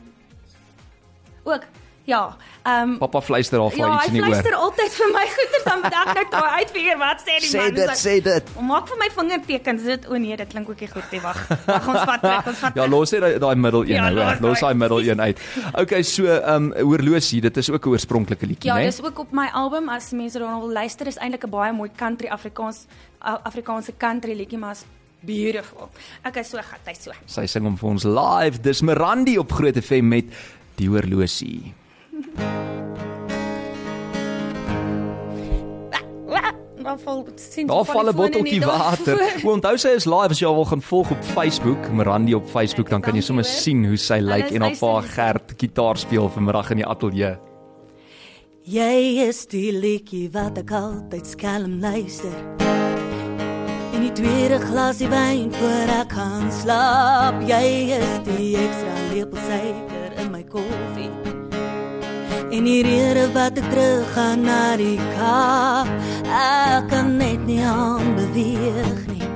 ook 1.44 1.64
Ja, 2.06 2.36
ehm 2.64 2.90
um, 2.90 2.98
Pappa 3.02 3.22
fluister 3.22 3.60
al 3.60 3.72
vir 3.74 3.80
ja, 3.80 3.96
iets 3.96 4.06
in 4.08 4.14
die 4.14 4.22
oor. 4.22 4.28
Ja, 4.30 4.36
hy 4.36 4.42
fluister 4.42 4.56
altyd 4.62 4.92
vir 4.94 5.08
my 5.14 5.24
goeie 5.36 5.62
dan 5.66 5.80
bedag 5.82 6.10
nou 6.14 6.26
toe 6.30 6.50
uitfigure 6.60 6.98
wat 7.02 7.22
sê 7.26 7.38
die 7.42 7.50
sê 7.50 7.58
man. 7.64 7.74
Dit, 7.74 7.80
sê 7.82 7.88
dit, 7.88 8.02
sê 8.04 8.14
dit. 8.28 8.52
Maak 8.62 8.88
vir 8.92 9.00
my 9.02 9.08
vingertekens. 9.16 9.84
Dit 9.90 10.06
o 10.08 10.18
nee, 10.22 10.38
dit 10.38 10.48
klink 10.54 10.70
ook 10.70 10.80
nie 10.86 10.90
goed. 10.92 11.16
Wag. 11.24 11.40
Wag 11.66 11.88
ons 11.88 12.04
vat 12.12 12.22
terug. 12.22 12.48
Ons 12.52 12.60
vat. 12.62 12.76
ja, 12.78 12.86
los 12.88 13.12
hy 13.12 13.20
daai 13.42 13.56
middel 13.56 13.82
een 13.90 13.96
Ja, 13.96 14.04
nou. 14.10 14.14
los 14.20 14.30
Ja, 14.30 14.48
los 14.48 14.60
daai. 14.60 14.74
middel 14.76 15.00
een 15.10 15.22
uit. 15.22 15.42
Okay, 15.82 16.04
so 16.04 16.26
ehm 16.26 16.70
um, 16.70 16.88
oorloosie, 16.92 17.42
dit 17.42 17.58
is 17.58 17.70
ook 17.74 17.86
'n 17.86 17.90
oorspronklike 17.90 18.46
liedjie, 18.46 18.70
Ja, 18.72 18.78
né? 18.78 18.86
dis 18.86 19.02
ook 19.04 19.20
op 19.20 19.32
my 19.32 19.48
album 19.54 19.90
as 19.90 20.12
mense 20.12 20.38
daarna 20.40 20.60
wil 20.60 20.72
luister. 20.72 21.08
Is 21.08 21.18
eintlik 21.18 21.44
'n 21.46 21.50
baie 21.50 21.74
mooi 21.74 21.90
country 21.96 22.28
Afrikaans 22.30 22.86
Afrikaanse 23.20 23.94
country 23.98 24.34
liedjie, 24.38 24.58
maar 24.60 24.72
is 24.72 24.86
beautiful. 25.22 25.90
Okay, 26.28 26.44
so 26.44 26.58
gat 26.58 26.86
hy 26.86 26.94
so. 26.94 27.12
Sy 27.26 27.46
sing 27.48 27.64
hom 27.66 27.78
vir 27.78 27.90
ons 27.90 28.04
live. 28.04 28.62
Dis 28.62 28.82
Mirandi 28.82 29.38
op 29.38 29.52
Groot 29.52 29.76
FM 29.82 30.08
met 30.08 30.26
die 30.76 30.90
oorloosie. 30.90 31.74
Daar 36.86 37.00
val 37.00 37.26
sien 37.36 37.68
Daar 37.68 37.86
val 37.86 38.10
'n 38.10 38.16
botteltjie 38.16 38.62
water. 38.66 39.18
O, 39.46 39.52
onthou 39.52 39.78
sy 39.78 39.96
is 39.98 40.06
live 40.06 40.30
as 40.30 40.40
jy 40.40 40.46
haar 40.46 40.56
wil 40.56 40.66
gaan 40.66 40.82
volg 40.82 41.12
op 41.12 41.24
Facebook, 41.24 41.92
Mirandi 41.92 42.34
op 42.34 42.46
Facebook, 42.50 42.90
dan 42.90 43.02
kan 43.02 43.16
jy 43.16 43.22
sommer 43.22 43.44
sien 43.44 43.86
hoe 43.86 43.98
sy 43.98 44.20
lyk 44.22 44.46
Alles 44.46 44.52
en 44.52 44.62
haar 44.62 44.78
pa 44.78 45.02
Gert 45.02 45.54
gitaar 45.58 45.98
speel 45.98 46.30
vanmiddag 46.30 46.70
in 46.70 46.78
die 46.78 46.86
ateljee. 46.86 47.38
Jy 48.62 49.26
is 49.28 49.46
die 49.46 49.72
liedjie 49.74 50.30
wat 50.32 50.58
ek 50.58 50.72
altyd 50.72 51.28
skelm 51.28 51.80
luister. 51.82 52.38
In 53.94 54.02
die 54.06 54.14
tweede 54.14 54.60
glasie 54.60 55.10
wyn 55.10 55.54
voor 55.54 55.94
ek 56.02 56.14
gaan 56.14 56.52
slaap. 56.52 57.42
Jy 57.50 57.98
is 57.98 58.20
die 58.30 58.54
ekstra 58.62 58.94
lepel 59.14 59.42
suiker 59.50 60.22
in 60.22 60.32
my 60.32 60.44
koffie. 60.44 61.35
En 62.52 62.64
die 62.64 62.84
rede 62.84 63.32
wat 63.34 63.58
ek 63.58 63.70
terug 63.72 64.12
gaan 64.14 64.46
na 64.46 64.76
die 64.78 65.00
Kaap. 65.16 65.90
Ek 66.30 66.90
kan 66.92 67.16
net 67.18 67.42
nie 67.48 67.62
aan 67.66 68.14
beweeg 68.18 69.02
nie. 69.10 69.30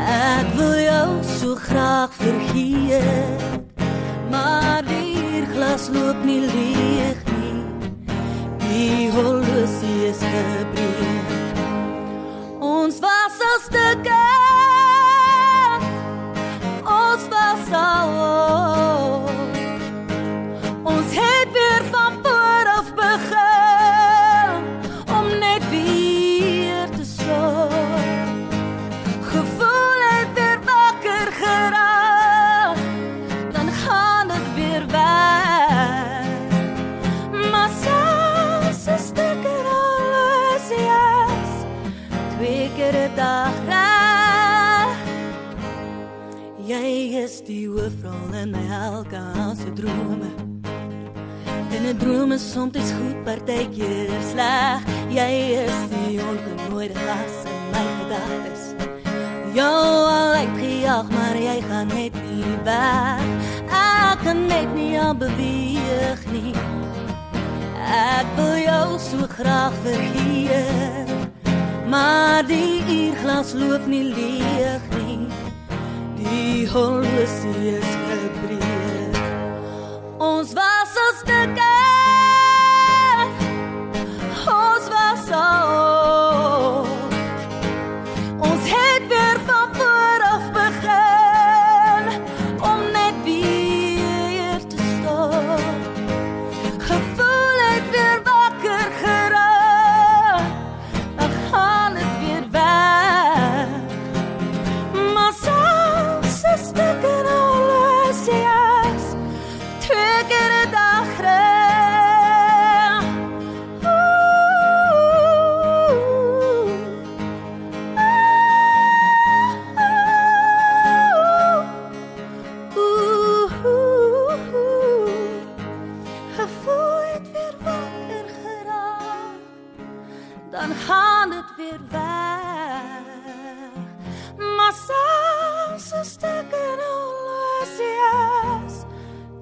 Ek 0.00 0.52
wil 0.58 0.76
jou 0.82 1.08
so 1.38 1.54
graag 1.54 2.12
vergeet. 2.20 3.48
Maar 4.30 4.84
die 4.88 5.46
glas 5.54 5.88
loop 5.94 6.20
nie 6.24 6.40
leeg 6.44 7.24
nie. 7.32 7.64
Die 8.66 9.10
horlosie 9.16 9.98
is 10.12 10.20
gebreek. 10.20 11.34
Ons 12.60 13.00
was 13.00 13.44
al 13.50 13.60
stukke. 13.70 14.49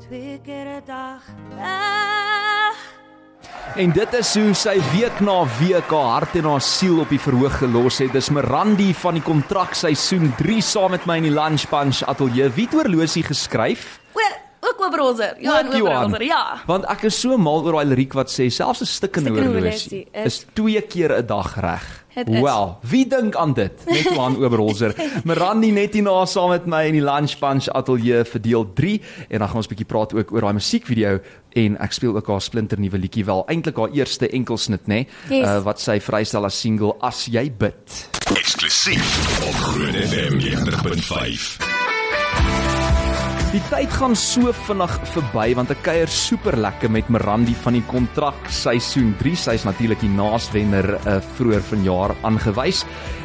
Twee 0.08 0.40
keer 0.40 0.66
'n 0.66 0.82
dag 0.86 1.22
weg. 1.56 2.76
En 3.76 3.92
dit 3.92 4.12
is 4.14 4.34
hoe 4.34 4.54
sy 4.54 4.80
week 4.92 5.20
na 5.20 5.44
week 5.58 5.90
haar 5.90 6.10
hart 6.16 6.34
en 6.34 6.44
haar 6.44 6.60
siel 6.60 7.00
op 7.00 7.08
die 7.08 7.20
verhoog 7.20 7.58
gelos 7.58 7.98
het. 7.98 8.12
Dis 8.12 8.30
Mirandi 8.30 8.94
van 8.94 9.14
die 9.14 9.22
kontrak 9.22 9.74
seisoen 9.74 10.32
3 10.38 10.62
saam 10.62 10.90
met 10.90 11.04
my 11.06 11.16
in 11.16 11.28
die 11.28 11.34
Lunch 11.34 11.68
Punch 11.68 12.00
ateljee. 12.02 12.48
Wie 12.50 12.64
het 12.64 12.74
oorlosie 12.74 13.22
geskryf? 13.22 14.00
Oorbrolser. 14.98 15.36
Ja, 15.40 15.62
Ook 15.64 15.72
Johan. 15.74 15.92
oorbrolser. 16.02 16.22
Ja. 16.26 16.60
Want 16.66 16.84
ek 16.90 17.02
is 17.02 17.20
so 17.20 17.36
mal 17.38 17.62
oor 17.64 17.72
daai 17.72 17.86
liriek 17.94 18.12
wat 18.14 18.28
sê 18.30 18.48
selfs 18.50 18.80
'n 18.82 18.86
stikkende 18.86 19.30
Stikkende 19.30 19.60
horlosie 19.60 20.06
is 20.24 20.44
twee 20.54 20.80
keer 20.82 21.12
'n 21.18 21.26
dag 21.26 21.54
reg. 21.60 22.04
Wel, 22.26 22.78
wie 22.82 23.06
dink 23.06 23.36
aan 23.36 23.52
dit? 23.54 23.72
Net 23.86 24.02
Johan 24.02 24.36
Oberholzer. 24.44 24.94
Mirandi 25.24 25.70
net 25.70 25.92
hierna 25.94 26.26
saam 26.26 26.50
met 26.50 26.66
my 26.66 26.82
in 26.86 26.92
die 26.94 27.02
Lunch 27.04 27.38
Punch 27.38 27.68
ateljee 27.68 28.24
vir 28.24 28.40
deel 28.42 28.66
3 28.74 29.00
en 29.30 29.38
dan 29.38 29.48
gaan 29.48 29.56
ons 29.56 29.66
'n 29.66 29.74
bietjie 29.74 29.86
praat 29.86 30.14
ook 30.14 30.32
oor 30.32 30.40
daai 30.40 30.52
musiekvideo 30.54 31.20
en 31.54 31.76
ek 31.80 31.92
speel 31.92 32.16
ook 32.16 32.26
haar 32.26 32.40
splinter 32.40 32.78
nuwe 32.80 32.98
liedjie 32.98 33.24
wel, 33.24 33.44
eintlik 33.48 33.76
haar 33.76 33.90
eerste 33.94 34.28
enkelsnit 34.28 34.86
nê, 34.88 35.06
Yes. 35.30 35.46
uh, 35.46 35.62
wat 35.64 35.80
sy 35.80 36.00
vrystel 36.00 36.44
as 36.44 36.58
single 36.60 36.96
As 37.00 37.26
jy 37.26 37.50
bid. 37.50 38.08
Eksklusief 38.34 39.46
op 39.48 39.54
Groot 39.54 39.94
FM 39.94 40.38
90.5. 40.38 41.58
Die 43.48 43.62
tyd 43.70 43.88
gaan 43.96 44.12
so 44.12 44.50
vinnig 44.52 44.92
verby 45.08 45.54
want 45.56 45.70
ek 45.72 45.78
kuier 45.86 46.10
super 46.12 46.52
lekker 46.60 46.90
met 46.92 47.06
Mirandi 47.08 47.54
van 47.62 47.78
die 47.78 47.84
kontrak 47.88 48.50
seisoen 48.52 49.14
3. 49.22 49.30
Sy's 49.40 49.64
natuurlik 49.64 50.02
die 50.04 50.10
naaswenner 50.12 50.90
uh, 50.98 51.14
vroeër 51.38 51.64
vanjaar 51.70 52.12
aangewys 52.28 52.82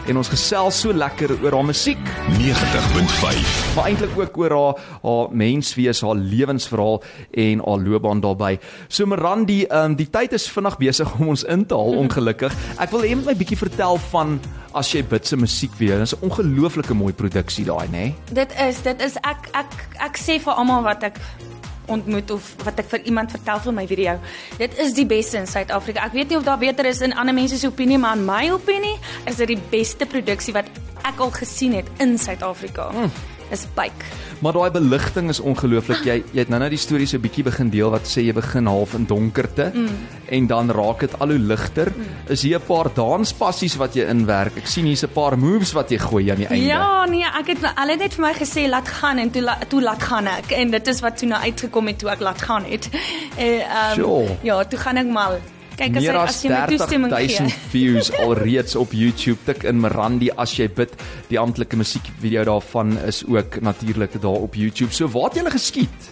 en 0.07 0.19
ons 0.19 0.29
gesels 0.29 0.79
so 0.83 0.93
lekker 0.95 1.31
oor 1.43 1.55
haar 1.55 1.65
musiek, 1.67 1.99
90.5. 2.35 3.53
maar 3.75 3.87
eintlik 3.87 4.17
ook 4.17 4.37
oor 4.41 4.55
haar 4.57 4.81
haar 5.03 5.31
menswees, 5.31 6.01
haar 6.03 6.19
lewensverhaal 6.19 6.99
en 7.45 7.63
haar 7.63 7.85
loopbaan 7.85 8.23
daarbey. 8.23 8.59
So 8.87 9.07
Mirandi, 9.07 9.63
um, 9.71 9.95
die 9.99 10.09
tyd 10.11 10.35
is 10.35 10.49
vinnig 10.51 10.77
besig 10.81 11.13
om 11.19 11.31
ons 11.33 11.45
in 11.47 11.65
te 11.65 11.77
haal 11.77 11.95
ongelukkig. 12.03 12.55
Ek 12.83 12.91
wil 12.91 13.05
hê 13.05 13.13
jy 13.13 13.21
moet 13.21 13.31
my 13.31 13.37
bietjie 13.39 13.59
vertel 13.59 14.01
van 14.11 14.37
as 14.73 14.89
jy 14.91 15.03
bid 15.07 15.27
se 15.29 15.37
musiekvideo. 15.39 16.01
Dit 16.01 16.11
is 16.11 16.15
'n 16.15 16.25
ongelooflike 16.27 16.93
mooi 16.93 17.13
produksie 17.13 17.65
daai, 17.65 17.87
nê? 17.87 18.13
Dit 18.33 18.51
is 18.59 18.81
dit 18.81 19.01
is 19.01 19.15
ek 19.23 19.49
ek 19.53 19.71
ek 19.99 20.17
sê 20.17 20.39
vir 20.39 20.53
almal 20.53 20.83
wat 20.83 21.03
ek 21.03 21.19
ontmoet 21.85 22.31
of 22.31 22.55
wat 22.63 22.79
ek 22.79 22.89
vir 22.93 23.03
iemand 23.11 23.31
vertel 23.31 23.59
van 23.67 23.77
my 23.81 23.87
video. 23.87 24.17
Dit 24.57 24.77
is 24.79 24.95
die 24.97 25.05
beste 25.05 25.37
in 25.37 25.47
Suid-Afrika. 25.47 26.05
Ek 26.07 26.15
weet 26.15 26.29
nie 26.29 26.37
of 26.37 26.47
daar 26.47 26.61
beter 26.61 26.85
is 26.85 27.01
in 27.01 27.15
ander 27.15 27.35
mense 27.35 27.57
se 27.59 27.67
opinie, 27.67 27.97
maar 27.97 28.17
in 28.17 28.25
my 28.25 28.49
opinie 28.53 28.95
is 29.29 29.41
dit 29.41 29.55
die 29.55 29.61
beste 29.71 30.05
produksie 30.05 30.53
wat 30.55 30.69
ek 31.03 31.19
al 31.19 31.33
gesien 31.35 31.75
het 31.75 31.89
in 32.03 32.17
Suid-Afrika. 32.17 32.91
Mm. 32.91 33.11
Is 33.51 33.65
Bike. 33.75 34.05
Maar 34.39 34.53
daai 34.53 34.71
beligting 34.71 35.29
is 35.29 35.39
ongelooflik. 35.39 36.03
Jy 36.03 36.15
jy 36.33 36.39
het 36.39 36.49
nou-nou 36.49 36.69
die 36.69 36.79
storie 36.81 37.07
so 37.07 37.19
bietjie 37.19 37.43
begin 37.43 37.69
deel 37.69 37.91
wat 37.93 38.07
sê 38.09 38.25
jy 38.25 38.33
begin 38.33 38.67
half 38.67 38.93
in 38.97 39.05
donkerte 39.05 39.71
mm. 39.73 39.99
en 40.35 40.47
dan 40.47 40.71
raak 40.71 40.99
dit 40.99 41.19
al 41.19 41.35
hoe 41.35 41.39
ligter. 41.39 41.91
Mm. 41.95 42.03
Is 42.33 42.41
hier 42.43 42.59
'n 42.59 42.67
paar 42.67 42.89
danspassies 42.93 43.75
wat 43.75 43.95
jy 43.95 44.07
inwerk? 44.09 44.57
Ek 44.57 44.67
sien 44.67 44.85
hier's 44.85 45.03
'n 45.03 45.13
paar 45.13 45.37
moves 45.37 45.71
wat 45.73 45.89
jy 45.89 45.97
gooi 45.97 46.31
aan 46.31 46.37
die 46.43 46.47
einde. 46.47 46.65
Ja, 46.65 47.05
nee, 47.05 47.23
ek 47.23 47.47
het 47.47 47.59
hulle 47.75 47.91
het 47.91 47.99
net 47.99 48.13
vir 48.13 48.25
my 48.25 48.33
gesê 48.33 48.67
laat 48.69 48.87
gaan 48.87 49.17
en 49.17 49.31
toe 49.31 49.41
la, 49.41 49.57
toe 49.67 49.81
laat 49.81 50.03
gaan 50.03 50.27
ek 50.27 50.51
en 50.51 50.71
dit 50.71 50.87
is 50.87 50.99
wat 51.01 51.17
toe 51.17 51.27
nou 51.27 51.41
uitgekom 51.41 51.87
het 51.87 51.99
toe 51.99 52.09
ek 52.09 52.19
laat 52.19 52.41
gaan 52.41 52.63
het. 52.65 52.89
En 53.37 53.59
ehm 53.59 53.93
Sure. 53.93 54.37
ja, 54.43 54.63
toe 54.63 54.79
gaan 54.79 54.97
ek 54.97 55.07
mal. 55.07 55.39
Kyk 55.77 55.97
as 55.97 56.03
Meer 56.03 56.17
as 56.21 56.29
as 56.29 56.43
jy 56.43 56.49
my 56.53 56.65
toestemming 56.69 57.11
30000 57.13 57.49
gee. 57.49 57.69
views 57.73 58.11
alreeds 58.25 58.75
op 58.75 58.93
YouTube. 58.93 59.39
Tik 59.47 59.63
in 59.69 59.81
Mirandi 59.81 60.29
as 60.37 60.53
jy 60.57 60.67
bid. 60.69 60.93
Die 61.31 61.39
amptelike 61.41 61.79
musiekvideo 61.79 62.43
daarvan 62.51 62.93
is 63.07 63.23
ook 63.25 63.59
natuurlik 63.61 64.19
daar 64.21 64.41
op 64.47 64.55
YouTube. 64.55 64.93
So 64.93 65.09
waar 65.09 65.31
het 65.31 65.41
jy 65.41 65.49
geskiet? 65.55 66.11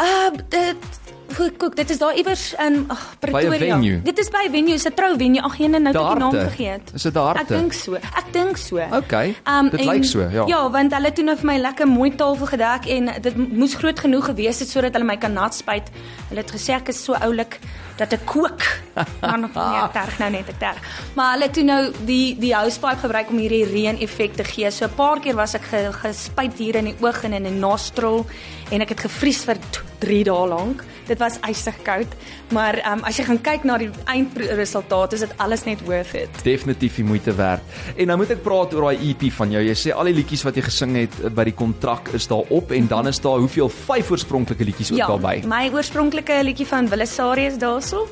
Uh 0.00 0.30
dit 0.48 0.90
Goed, 1.34 1.56
kyk, 1.58 1.74
dit 1.76 1.90
is 1.90 1.98
daar 1.98 2.14
iewers 2.14 2.54
in 2.62 2.84
ag 2.88 3.16
Pretoria. 3.18 3.76
venue? 3.76 4.02
Dit 4.02 4.18
is 4.18 4.28
by 4.30 4.44
venue, 4.50 4.74
'n 4.78 4.94
trou 4.94 5.16
venue. 5.18 5.42
Ag, 5.42 5.56
jene 5.58 5.78
nou 5.78 5.92
het 5.92 5.96
ek 6.02 6.10
die 6.10 6.18
naam 6.18 6.32
vergeet. 6.48 6.90
Is 6.94 7.02
dit 7.02 7.14
Darte? 7.14 7.40
Ek 7.40 7.48
dink 7.48 7.72
so. 7.72 7.94
Ek 7.94 8.32
dink 8.32 8.56
so. 8.56 8.78
Okay, 8.78 9.34
Um, 9.46 9.68
dit 9.70 9.84
lyk 9.84 10.04
so, 10.04 10.20
ja. 10.20 10.44
Ja, 10.46 10.70
want 10.70 10.92
hulle 10.92 11.04
het 11.06 11.14
toe 11.14 11.24
nou 11.24 11.36
vir 11.36 11.46
my 11.46 11.58
lekker 11.58 11.86
mooi 11.86 12.10
tafel 12.14 12.46
gedek 12.46 12.86
en 12.86 13.10
dit 13.22 13.36
moes 13.52 13.74
groot 13.74 13.98
genoeg 14.00 14.24
gewees 14.24 14.58
het 14.60 14.68
sodat 14.68 14.92
hulle 14.92 15.04
my 15.04 15.16
kan 15.16 15.32
nat 15.32 15.54
spuit. 15.54 15.90
Hulle 16.28 16.40
het 16.40 16.50
gesê 16.50 16.74
ek 16.74 16.88
is 16.88 17.04
so 17.04 17.14
oulik 17.14 17.58
dat 17.96 18.12
ek 18.12 18.24
kook. 18.26 18.62
Maar 19.20 19.38
nog 19.38 19.54
nee, 19.54 19.82
ek 19.82 19.92
terg 19.92 20.18
nou 20.18 20.30
net 20.30 20.48
ek 20.48 20.58
terg. 20.58 20.78
Maar 21.14 21.32
hulle 21.34 21.50
toe 21.50 21.62
nou 21.64 21.92
die 22.06 22.36
die 22.38 22.54
housepipe 22.54 22.96
gebruik 23.00 23.30
om 23.30 23.38
hierdie 23.38 23.64
reën 23.66 23.98
effek 24.00 24.34
te 24.36 24.44
gee. 24.44 24.70
So 24.70 24.84
'n 24.84 24.94
paar 24.94 25.20
keer 25.20 25.34
was 25.34 25.54
ek 25.54 25.62
ge, 25.62 25.90
gespuit 25.92 26.52
hier 26.58 26.76
in 26.76 26.84
die 26.84 26.96
oog 27.00 27.24
en 27.24 27.32
in 27.32 27.42
die 27.42 27.50
nostril 27.58 28.26
en 28.74 28.82
ek 28.82 28.90
het 28.96 29.04
gevries 29.06 29.44
vir 29.46 29.60
3 30.02 30.24
dae 30.26 30.48
lank. 30.50 30.82
Dit 31.06 31.20
was 31.20 31.36
ysig 31.44 31.76
koud, 31.84 32.08
maar 32.56 32.78
um, 32.88 33.02
as 33.04 33.18
jy 33.20 33.26
gaan 33.28 33.38
kyk 33.44 33.64
na 33.68 33.74
die 33.78 33.90
eindresultaat, 34.08 35.12
is 35.12 35.20
dit 35.24 35.32
alles 35.44 35.64
net 35.68 35.82
worth 35.84 36.14
it. 36.16 36.38
Definitief 36.46 36.96
die 36.96 37.04
moeite 37.04 37.34
werd. 37.36 37.62
En 37.96 38.08
nou 38.08 38.16
moet 38.22 38.32
ek 38.34 38.40
praat 38.44 38.72
oor 38.74 38.88
daai 38.88 39.10
EP 39.10 39.26
van 39.36 39.52
jou. 39.52 39.62
Jy 39.64 39.74
sê 39.78 39.92
al 39.94 40.08
die 40.10 40.16
liedjies 40.16 40.44
wat 40.48 40.56
jy 40.58 40.64
gesing 40.66 40.96
het 41.02 41.18
eh, 41.22 41.30
by 41.34 41.44
die 41.50 41.56
kontrak 41.56 42.08
is 42.16 42.26
daar 42.30 42.48
op 42.56 42.72
en 42.72 42.88
dan 42.90 43.10
is 43.12 43.20
daar 43.24 43.42
hoeveel 43.44 43.68
vyf 43.84 44.10
oorspronklike 44.16 44.64
liedjies 44.70 44.92
ook 44.94 44.98
Ja, 45.02 45.10
daarbey. 45.12 45.42
my 45.48 45.68
oorspronklike 45.74 46.40
liedjie 46.48 46.66
van 46.72 46.88
Willisari 46.88 47.46
is 47.52 47.58
daarso. 47.60 48.06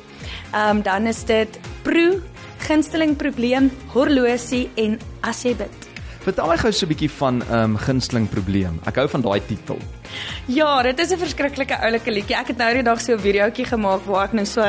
Ehm 0.53 0.77
um, 0.77 0.83
dan 0.85 1.07
is 1.09 1.23
dit 1.25 1.59
Pro, 1.83 2.19
gunsteling 2.67 3.17
probleem, 3.17 3.71
horlosie 3.93 4.69
en 4.75 4.99
as 5.21 5.43
jy 5.43 5.55
bid. 5.57 5.82
Vertel 6.23 6.47
my 6.47 6.55
gou 6.55 6.71
so 6.71 6.85
'n 6.85 6.89
bietjie 6.89 7.09
van 7.11 7.41
ehm 7.41 7.73
um, 7.75 7.77
gunsteling 7.77 8.29
probleem. 8.31 8.79
Ek 8.87 8.95
hou 8.95 9.07
van 9.11 9.21
daai 9.21 9.41
titel. 9.43 9.77
Ja, 10.47 10.81
dit 10.81 10.99
is 10.99 11.11
'n 11.11 11.19
verskriklike 11.19 11.75
oulike 11.75 12.11
liedjie. 12.11 12.37
Ek 12.37 12.47
het 12.47 12.57
nou 12.57 12.73
die 12.73 12.83
dag 12.83 13.01
so 13.01 13.13
'n 13.13 13.19
videoetjie 13.19 13.65
gemaak 13.65 14.05
waar 14.05 14.25
ek 14.25 14.33
nou 14.33 14.45
so 14.45 14.61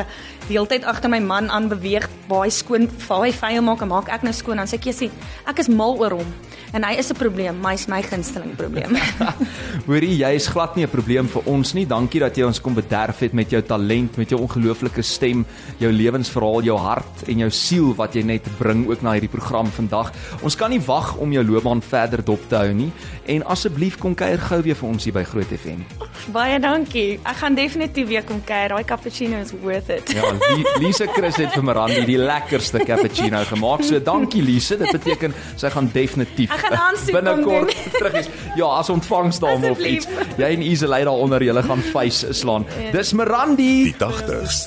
die 0.49 0.59
hele 0.59 0.67
tyd 0.67 0.85
agter 0.85 1.09
my 1.09 1.21
man 1.21 1.51
aan 1.51 1.69
beweeg, 1.69 2.09
hy 2.29 2.49
skoon, 2.49 2.89
hy 3.09 3.33
vuil 3.33 3.63
maak 3.63 3.83
en 3.83 3.89
maak 3.89 4.09
ek 4.09 4.23
nou 4.23 4.33
skoon 4.33 4.59
en 4.59 4.67
sê 4.67 4.75
ek 4.75 4.95
sê 4.95 5.11
ek 5.47 5.59
is 5.59 5.69
mal 5.69 5.97
oor 5.99 6.11
hom. 6.11 6.35
En 6.75 6.83
hy 6.83 6.97
is 6.99 7.11
'n 7.11 7.15
probleem, 7.15 7.61
maar 7.61 7.71
hy's 7.71 7.87
my 7.87 8.03
gunsteling 8.03 8.57
probleem. 8.57 8.97
Hoorie, 9.87 10.17
jy 10.19 10.31
is 10.35 10.49
glad 10.51 10.75
nie 10.75 10.85
'n 10.85 10.91
probleem 10.91 11.29
vir 11.29 11.43
ons 11.47 11.73
nie. 11.73 11.87
Dankie 11.87 12.21
dat 12.21 12.37
jy 12.37 12.45
ons 12.45 12.61
kom 12.61 12.75
bederf 12.75 13.21
het 13.21 13.33
met 13.33 13.51
jou 13.51 13.63
talent, 13.63 14.17
met 14.17 14.29
jou 14.29 14.41
ongelooflike 14.41 15.03
stem, 15.03 15.47
jou 15.79 15.93
lewensverhaal, 15.93 16.63
jou 16.63 16.79
hart 16.79 17.29
en 17.29 17.39
jou 17.39 17.51
siel 17.51 17.95
wat 17.95 18.15
jy 18.15 18.23
net 18.23 18.43
bring 18.59 18.89
ook 18.89 19.03
na 19.03 19.13
hierdie 19.13 19.31
program 19.31 19.71
vandag. 19.71 20.11
Ons 20.43 20.57
kan 20.57 20.71
nie 20.71 20.81
wag 20.81 21.17
om 21.17 21.33
jou 21.33 21.45
loopbaan 21.45 21.83
verder 21.83 22.25
dop 22.25 22.41
te 22.49 22.57
hou 22.57 22.73
nie. 22.73 22.91
En 23.27 23.47
asseblief 23.47 23.97
kom 23.99 24.15
kuier 24.15 24.39
gou 24.39 24.61
weer 24.63 24.75
vir 24.75 24.89
ons 24.89 25.05
hier 25.05 25.15
by 25.15 25.23
Groot 25.23 25.47
FM. 25.55 25.87
Baie 26.33 26.59
dankie. 26.59 27.21
Ek 27.23 27.37
gaan 27.37 27.55
definitief 27.55 28.09
weer 28.09 28.25
kom 28.25 28.43
kuier. 28.45 28.69
Daai 28.69 28.85
cappuccino 28.85 29.39
is 29.39 29.53
worth 29.63 29.91
it. 29.91 30.11
Ja, 30.13 30.33
Lise 30.81 31.07
Chris 31.07 31.37
het 31.37 31.53
vir 31.55 31.63
Miranda 31.65 32.05
die 32.05 32.19
lekkerste 32.19 32.83
cappuccino 32.85 33.45
gemaak. 33.45 33.85
So 33.85 34.01
dankie 34.01 34.43
Lise. 34.43 34.77
Dit 34.77 34.91
beteken 34.91 35.35
sy 35.57 35.71
gaan 35.71 35.91
definitief 35.93 36.51
Ek 36.51 36.64
gaan 36.69 36.79
aansoek 36.79 37.15
kom 37.15 37.25
binnekort 37.25 37.75
doen. 37.75 37.93
terug 38.01 38.13
is. 38.13 38.29
Ja, 38.55 38.65
as 38.65 38.91
ontvangsdame 38.91 39.71
of 39.71 39.79
iets. 39.79 40.07
Jy 40.37 40.51
en 40.57 40.63
Iselay 40.63 41.05
daaronder, 41.05 41.43
julle 41.43 41.63
gaan 41.63 41.83
face 41.93 42.33
slaan. 42.33 42.67
Dis 42.93 43.13
Mirandi. 43.13 43.83
Die 43.83 43.95
80s. 43.95 44.67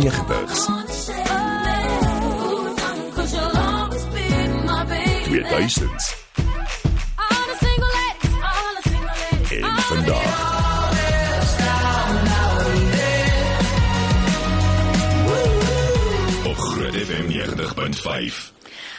90s. 0.00 0.68
2000s. 5.26 6.25
90.5. 17.74 18.52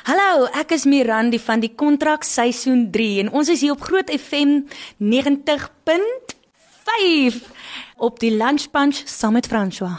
Hallo, 0.08 0.48
ek 0.56 0.72
is 0.76 0.86
Mirandi 0.88 1.40
van 1.40 1.60
die 1.64 1.72
kontrak 1.76 2.24
seisoen 2.28 2.92
3 2.92 3.20
en 3.24 3.32
ons 3.36 3.50
is 3.52 3.62
hier 3.64 3.74
op 3.76 3.82
Groot 3.84 4.10
FM 4.12 4.62
90.5 5.04 7.36
op 7.98 8.20
die 8.24 8.32
Lunch 8.36 8.66
Punch 8.72 9.02
saam 9.06 9.34
met 9.40 9.48
François. 9.48 9.98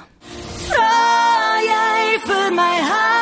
Vra 0.68 1.60
jy 1.64 2.18
vir 2.26 2.52
my 2.56 2.74
hart 2.88 3.17